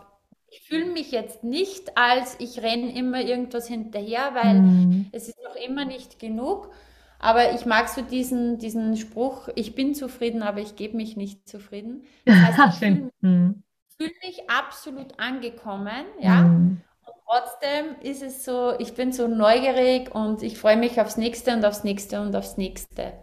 [0.51, 5.05] ich fühle mich jetzt nicht als, ich renne immer irgendwas hinterher, weil Hm.
[5.12, 6.71] es ist noch immer nicht genug.
[7.19, 11.49] Aber ich mag so diesen, diesen Spruch, ich bin zufrieden, aber ich gebe mich nicht
[11.49, 12.05] zufrieden.
[12.27, 13.11] Das heißt, ich fühle Schön.
[13.23, 13.62] Hm.
[13.97, 16.51] fühle mich absolut angekommen, ja.
[16.51, 16.83] Hm.
[17.27, 21.64] Trotzdem ist es so, ich bin so neugierig und ich freue mich aufs nächste und
[21.64, 23.14] aufs nächste und aufs nächste.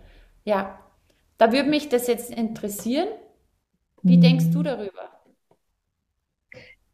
[0.43, 0.79] Ja,
[1.37, 3.07] da würde mich das jetzt interessieren.
[4.01, 5.09] Wie denkst du darüber?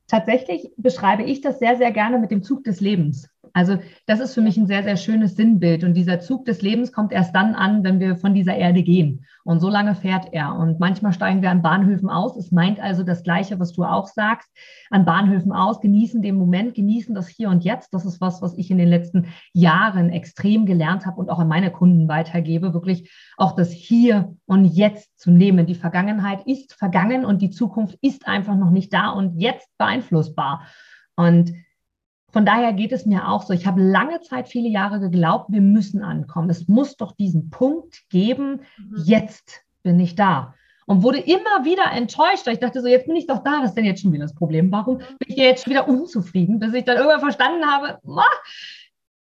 [0.07, 3.29] Tatsächlich beschreibe ich das sehr, sehr gerne mit dem Zug des Lebens.
[3.57, 5.83] Also das ist für mich ein sehr, sehr schönes Sinnbild.
[5.83, 9.25] Und dieser Zug des Lebens kommt erst dann an, wenn wir von dieser Erde gehen.
[9.45, 10.53] Und so lange fährt er.
[10.55, 12.37] Und manchmal steigen wir an Bahnhöfen aus.
[12.37, 14.47] Es meint also das Gleiche, was du auch sagst.
[14.91, 17.95] An Bahnhöfen aus, genießen den Moment, genießen das Hier und Jetzt.
[17.95, 21.47] Das ist was, was ich in den letzten Jahren extrem gelernt habe und auch an
[21.47, 22.75] meine Kunden weitergebe.
[22.75, 25.65] Wirklich auch das Hier und Jetzt zu nehmen.
[25.65, 30.61] Die Vergangenheit ist vergangen und die Zukunft ist einfach noch nicht da und jetzt beeinflussbar.
[31.15, 31.53] Und
[32.37, 33.51] von daher geht es mir auch so.
[33.51, 36.51] Ich habe lange Zeit, viele Jahre geglaubt, wir müssen ankommen.
[36.51, 39.01] Es muss doch diesen Punkt geben, Mhm.
[39.05, 40.53] jetzt bin ich da.
[40.85, 43.69] Und wurde immer wieder enttäuscht, weil ich dachte so, jetzt bin ich doch da, was
[43.69, 44.71] ist denn jetzt schon wieder das Problem?
[44.71, 48.21] Warum bin ich jetzt schon wieder unzufrieden, bis ich dann irgendwann verstanden habe, "Ah,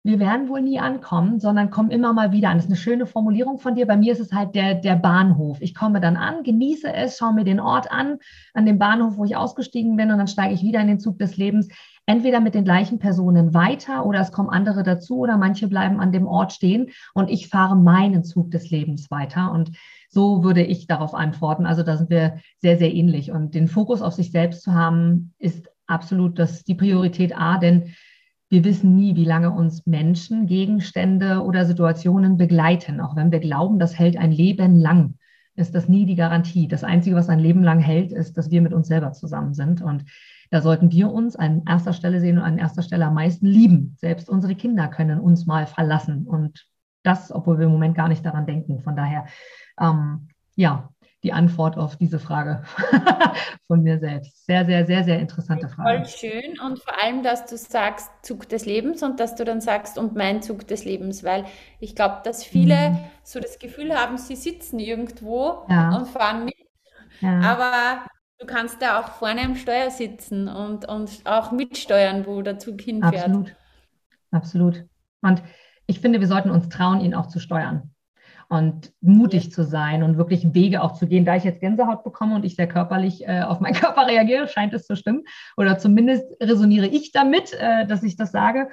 [0.07, 2.59] wir werden wohl nie ankommen, sondern kommen immer mal wieder an.
[2.59, 3.87] Das ist eine schöne Formulierung von dir.
[3.87, 5.57] Bei mir ist es halt der, der Bahnhof.
[5.63, 8.19] Ich komme dann an, genieße es, schaue mir den Ort an,
[8.53, 11.19] an dem Bahnhof, wo ich ausgestiegen bin, und dann steige ich wieder in den Zug
[11.19, 11.69] des Lebens.
[12.05, 16.13] Entweder mit den gleichen Personen weiter oder es kommen andere dazu oder manche bleiben an
[16.13, 19.53] dem Ort stehen und ich fahre meinen Zug des Lebens weiter.
[19.53, 19.71] Und
[20.11, 21.65] so würde ich darauf antworten.
[21.65, 23.31] Also da sind wir sehr, sehr ähnlich.
[23.31, 27.95] Und den Fokus auf sich selbst zu haben, ist absolut das, die Priorität A, denn
[28.55, 33.01] wir wissen nie, wie lange uns Menschen, Gegenstände oder Situationen begleiten.
[33.01, 35.19] Auch wenn wir glauben, das hält ein Leben lang,
[35.57, 36.69] ist das nie die Garantie.
[36.69, 39.83] Das Einzige, was ein Leben lang hält, ist, dass wir mit uns selber zusammen sind.
[39.83, 40.05] Und
[40.53, 43.97] da sollten wir uns an erster Stelle sehen und an erster Stelle am meisten lieben.
[43.99, 46.25] Selbst unsere Kinder können uns mal verlassen.
[46.25, 46.65] Und
[47.03, 48.79] das, obwohl wir im Moment gar nicht daran denken.
[48.79, 49.27] Von daher,
[49.81, 50.91] ähm, ja,
[51.25, 52.63] die Antwort auf diese Frage
[53.67, 54.47] von mir selbst.
[54.47, 56.05] Sehr, sehr, sehr, sehr interessante Frage.
[56.05, 59.61] Voll schön und vor allem, dass du sagst Zug des Lebens und dass du dann
[59.61, 61.45] sagst und mein Zug des Lebens, weil
[61.81, 62.99] ich glaube, dass viele Mhm.
[63.23, 65.97] so das Gefühl haben, sie sitzen irgendwo Ja.
[65.97, 66.55] und fahren mit,
[67.21, 67.41] Ja.
[67.41, 68.07] aber
[68.39, 72.81] du kannst da auch vorne am Steuer sitzen und, und auch mitsteuern, wo der Zug
[72.83, 73.27] hinfährt.
[73.27, 73.57] Absolut,
[74.31, 74.85] absolut.
[75.23, 75.43] Und
[75.87, 77.94] ich finde, wir sollten uns trauen, ihn auch zu steuern.
[78.55, 79.51] Und mutig ja.
[79.51, 81.25] zu sein und wirklich Wege auch zu gehen.
[81.25, 84.73] Da ich jetzt Gänsehaut bekomme und ich sehr körperlich äh, auf meinen Körper reagiere, scheint
[84.73, 85.25] es zu stimmen.
[85.57, 88.69] Oder zumindest resoniere ich damit, äh, dass ich das sage.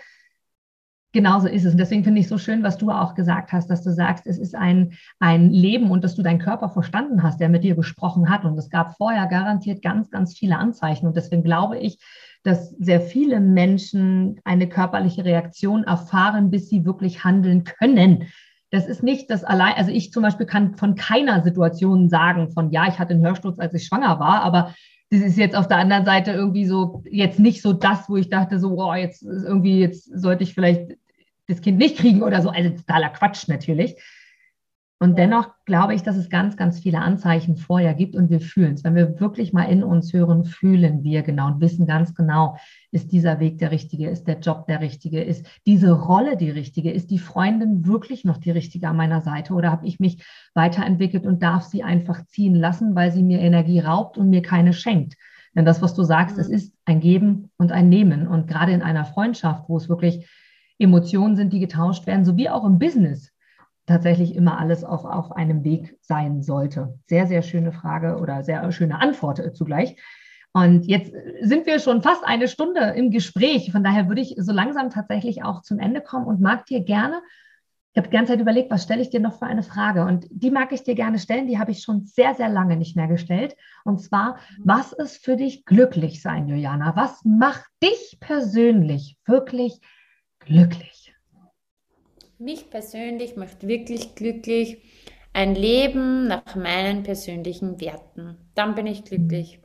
[1.14, 1.74] Genauso ist es.
[1.74, 4.38] Und deswegen finde ich so schön, was du auch gesagt hast, dass du sagst, es
[4.38, 8.30] ist ein, ein Leben und dass du deinen Körper verstanden hast, der mit dir gesprochen
[8.30, 8.46] hat.
[8.46, 11.08] Und es gab vorher garantiert ganz, ganz viele Anzeichen.
[11.08, 12.00] Und deswegen glaube ich,
[12.44, 18.28] dass sehr viele Menschen eine körperliche Reaktion erfahren, bis sie wirklich handeln können.
[18.72, 22.72] Das ist nicht das allein, also ich zum Beispiel kann von keiner Situation sagen, von
[22.72, 24.74] ja, ich hatte einen Hörsturz, als ich schwanger war, aber
[25.10, 28.30] das ist jetzt auf der anderen Seite irgendwie so, jetzt nicht so das, wo ich
[28.30, 30.98] dachte, so, oh, jetzt irgendwie, jetzt sollte ich vielleicht
[31.48, 32.50] das Kind nicht kriegen oder so.
[32.50, 33.96] Also totaler Quatsch natürlich.
[35.02, 38.76] Und dennoch glaube ich, dass es ganz, ganz viele Anzeichen vorher gibt und wir fühlen
[38.76, 38.84] es.
[38.84, 42.56] Wenn wir wirklich mal in uns hören, fühlen wir genau und wissen ganz genau,
[42.92, 46.92] ist dieser Weg der richtige, ist der Job der richtige, ist diese Rolle die richtige,
[46.92, 50.24] ist die Freundin wirklich noch die richtige an meiner Seite oder habe ich mich
[50.54, 54.72] weiterentwickelt und darf sie einfach ziehen lassen, weil sie mir Energie raubt und mir keine
[54.72, 55.16] schenkt.
[55.56, 56.42] Denn das, was du sagst, mhm.
[56.44, 58.28] es ist ein Geben und ein Nehmen.
[58.28, 60.30] Und gerade in einer Freundschaft, wo es wirklich
[60.78, 63.31] Emotionen sind, die getauscht werden, sowie auch im Business
[63.86, 67.00] tatsächlich immer alles auch auf einem Weg sein sollte.
[67.08, 69.96] Sehr, sehr schöne Frage oder sehr schöne Antwort zugleich.
[70.54, 73.72] Und jetzt sind wir schon fast eine Stunde im Gespräch.
[73.72, 77.22] Von daher würde ich so langsam tatsächlich auch zum Ende kommen und mag dir gerne,
[77.94, 80.06] ich habe die ganze Zeit überlegt, was stelle ich dir noch für eine Frage?
[80.06, 82.96] Und die mag ich dir gerne stellen, die habe ich schon sehr, sehr lange nicht
[82.96, 83.58] mehr gestellt.
[83.84, 86.96] Und zwar, was ist für dich glücklich sein, Juliana?
[86.96, 89.82] Was macht dich persönlich wirklich
[90.40, 91.01] glücklich?
[92.42, 94.80] Mich persönlich macht wirklich glücklich
[95.32, 98.36] ein Leben nach meinen persönlichen Werten.
[98.56, 99.60] Dann bin ich glücklich.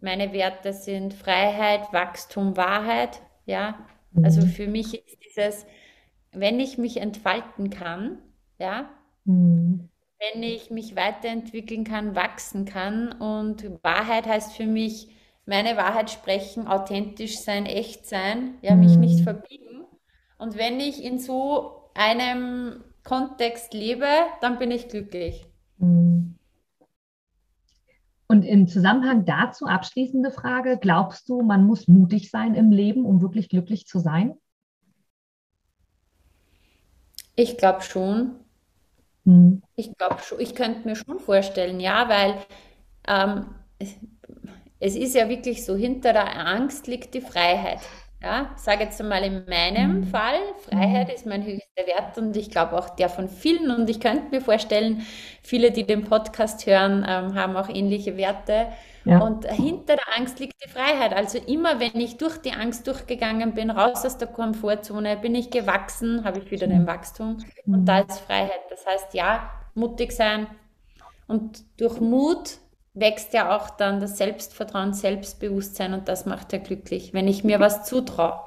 [0.00, 3.20] Meine Werte sind Freiheit, Wachstum, Wahrheit.
[3.44, 3.86] Ja,
[4.22, 4.46] also mhm.
[4.46, 5.66] für mich ist dieses,
[6.32, 8.22] wenn ich mich entfalten kann,
[8.58, 8.88] ja,
[9.26, 9.90] mhm.
[10.18, 15.10] wenn ich mich weiterentwickeln kann, wachsen kann und Wahrheit heißt für mich,
[15.44, 19.24] meine Wahrheit sprechen, authentisch sein, echt sein, ja, mich nicht mhm.
[19.24, 19.66] verbiegen
[20.38, 24.06] und wenn ich in so einem Kontext lebe,
[24.40, 25.46] dann bin ich glücklich.
[25.78, 26.36] Mhm.
[28.28, 33.22] Und im Zusammenhang dazu abschließende Frage, glaubst du, man muss mutig sein im Leben, um
[33.22, 34.34] wirklich glücklich zu sein?
[37.36, 38.40] Ich glaube schon.
[39.24, 39.62] Mhm.
[39.76, 42.34] Ich glaube schon, ich könnte mir schon vorstellen, ja, weil
[43.06, 43.54] ähm,
[44.80, 47.80] es ist ja wirklich so, hinter der Angst liegt die Freiheit.
[48.26, 50.04] Ja, sage jetzt einmal in meinem mhm.
[50.04, 51.14] Fall, Freiheit mhm.
[51.14, 53.70] ist mein höchster Wert und ich glaube auch der von vielen.
[53.70, 55.06] Und ich könnte mir vorstellen,
[55.42, 58.66] viele, die den Podcast hören, ähm, haben auch ähnliche Werte.
[59.04, 59.20] Ja.
[59.20, 61.14] Und hinter der Angst liegt die Freiheit.
[61.14, 65.50] Also immer, wenn ich durch die Angst durchgegangen bin, raus aus der Komfortzone, bin ich
[65.50, 66.88] gewachsen, habe ich wieder den mhm.
[66.88, 67.36] Wachstum.
[67.64, 68.62] Und da ist Freiheit.
[68.70, 70.48] Das heißt, ja, mutig sein.
[71.28, 72.58] Und durch Mut
[72.96, 77.60] wächst ja auch dann das Selbstvertrauen, Selbstbewusstsein und das macht ja glücklich, wenn ich mir
[77.60, 78.46] was zutraue.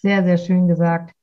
[0.00, 1.14] Sehr, sehr schön gesagt.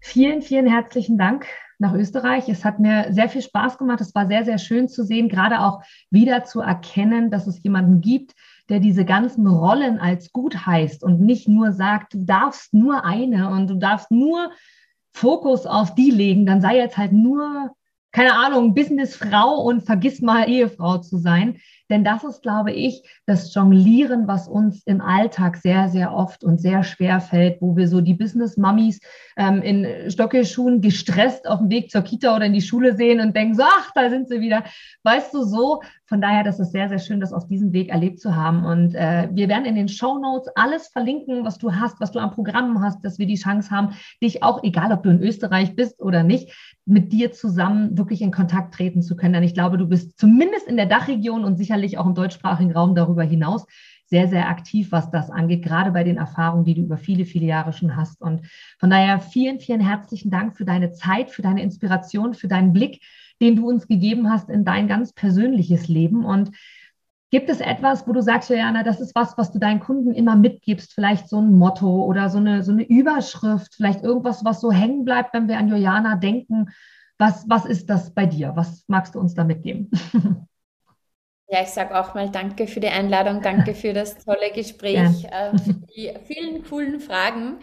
[0.00, 1.46] Vielen, vielen herzlichen Dank
[1.78, 2.48] nach Österreich.
[2.48, 4.00] Es hat mir sehr viel Spaß gemacht.
[4.00, 8.00] Es war sehr, sehr schön zu sehen, gerade auch wieder zu erkennen, dass es jemanden
[8.00, 8.34] gibt,
[8.68, 13.50] der diese ganzen Rollen als gut heißt und nicht nur sagt, du darfst nur eine
[13.50, 14.50] und du darfst nur
[15.12, 17.72] Fokus auf die legen, dann sei jetzt halt nur
[18.12, 21.60] keine Ahnung, Businessfrau und vergiss mal Ehefrau zu sein.
[21.90, 26.60] Denn das ist, glaube ich, das Jonglieren, was uns im Alltag sehr, sehr oft und
[26.60, 29.00] sehr schwer fällt, wo wir so die Business-Mummies
[29.36, 33.36] ähm, in Stockelschuhen gestresst auf dem Weg zur Kita oder in die Schule sehen und
[33.36, 34.64] denken so, ach, da sind sie wieder.
[35.02, 35.82] Weißt du, so.
[36.06, 38.64] Von daher, das ist sehr, sehr schön, das auf diesem Weg erlebt zu haben.
[38.64, 42.18] Und äh, wir werden in den Show Notes alles verlinken, was du hast, was du
[42.18, 45.76] an Programmen hast, dass wir die Chance haben, dich auch, egal ob du in Österreich
[45.76, 46.52] bist oder nicht,
[46.84, 49.34] mit dir zusammen wirklich in Kontakt treten zu können.
[49.34, 52.94] Denn ich glaube, du bist zumindest in der Dachregion und sicherlich auch im deutschsprachigen Raum
[52.94, 53.66] darüber hinaus
[54.10, 57.46] sehr, sehr aktiv, was das angeht, gerade bei den Erfahrungen, die du über viele, viele
[57.46, 58.20] Jahre schon hast.
[58.20, 58.42] Und
[58.78, 63.02] von daher vielen, vielen herzlichen Dank für deine Zeit, für deine Inspiration, für deinen Blick,
[63.40, 66.24] den du uns gegeben hast in dein ganz persönliches Leben.
[66.24, 66.50] Und
[67.32, 70.34] Gibt es etwas, wo du sagst, Jana, das ist was, was du deinen Kunden immer
[70.34, 70.92] mitgibst?
[70.92, 75.04] Vielleicht so ein Motto oder so eine, so eine Überschrift, vielleicht irgendwas, was so hängen
[75.04, 76.70] bleibt, wenn wir an Juliana denken.
[77.18, 78.56] Was, was ist das bei dir?
[78.56, 79.92] Was magst du uns da mitgeben?
[81.52, 85.50] Ja, ich sage auch mal danke für die Einladung, danke für das tolle Gespräch, ja.
[85.50, 87.58] äh, für die vielen coolen Fragen.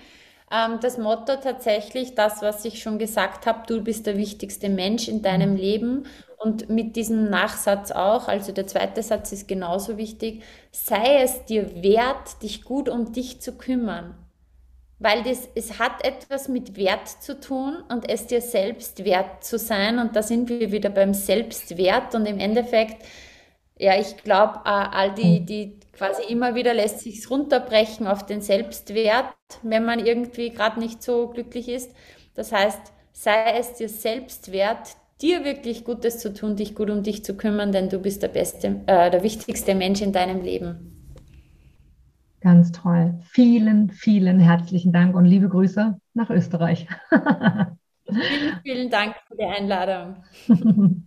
[0.51, 5.07] Ähm, das Motto tatsächlich, das, was ich schon gesagt habe, du bist der wichtigste Mensch
[5.07, 5.57] in deinem mhm.
[5.57, 6.05] Leben.
[6.37, 11.81] Und mit diesem Nachsatz auch, also der zweite Satz ist genauso wichtig, sei es dir
[11.83, 14.15] wert, dich gut um dich zu kümmern.
[14.99, 19.59] weil das, es hat etwas mit Wert zu tun und es dir selbst wert zu
[19.59, 19.99] sein.
[19.99, 23.05] Und da sind wir wieder beim Selbstwert und im Endeffekt,
[23.79, 28.41] ja, ich glaube, äh, all die, die quasi immer wieder lässt sich runterbrechen auf den
[28.41, 31.91] Selbstwert, wenn man irgendwie gerade nicht so glücklich ist.
[32.35, 37.03] Das heißt, sei es dir selbst wert, dir wirklich Gutes zu tun, dich gut um
[37.03, 40.93] dich zu kümmern, denn du bist der beste, äh, der wichtigste Mensch in deinem Leben.
[42.41, 43.19] Ganz toll.
[43.31, 46.87] Vielen, vielen herzlichen Dank und liebe Grüße nach Österreich.
[48.05, 50.23] vielen, vielen Dank für die Einladung.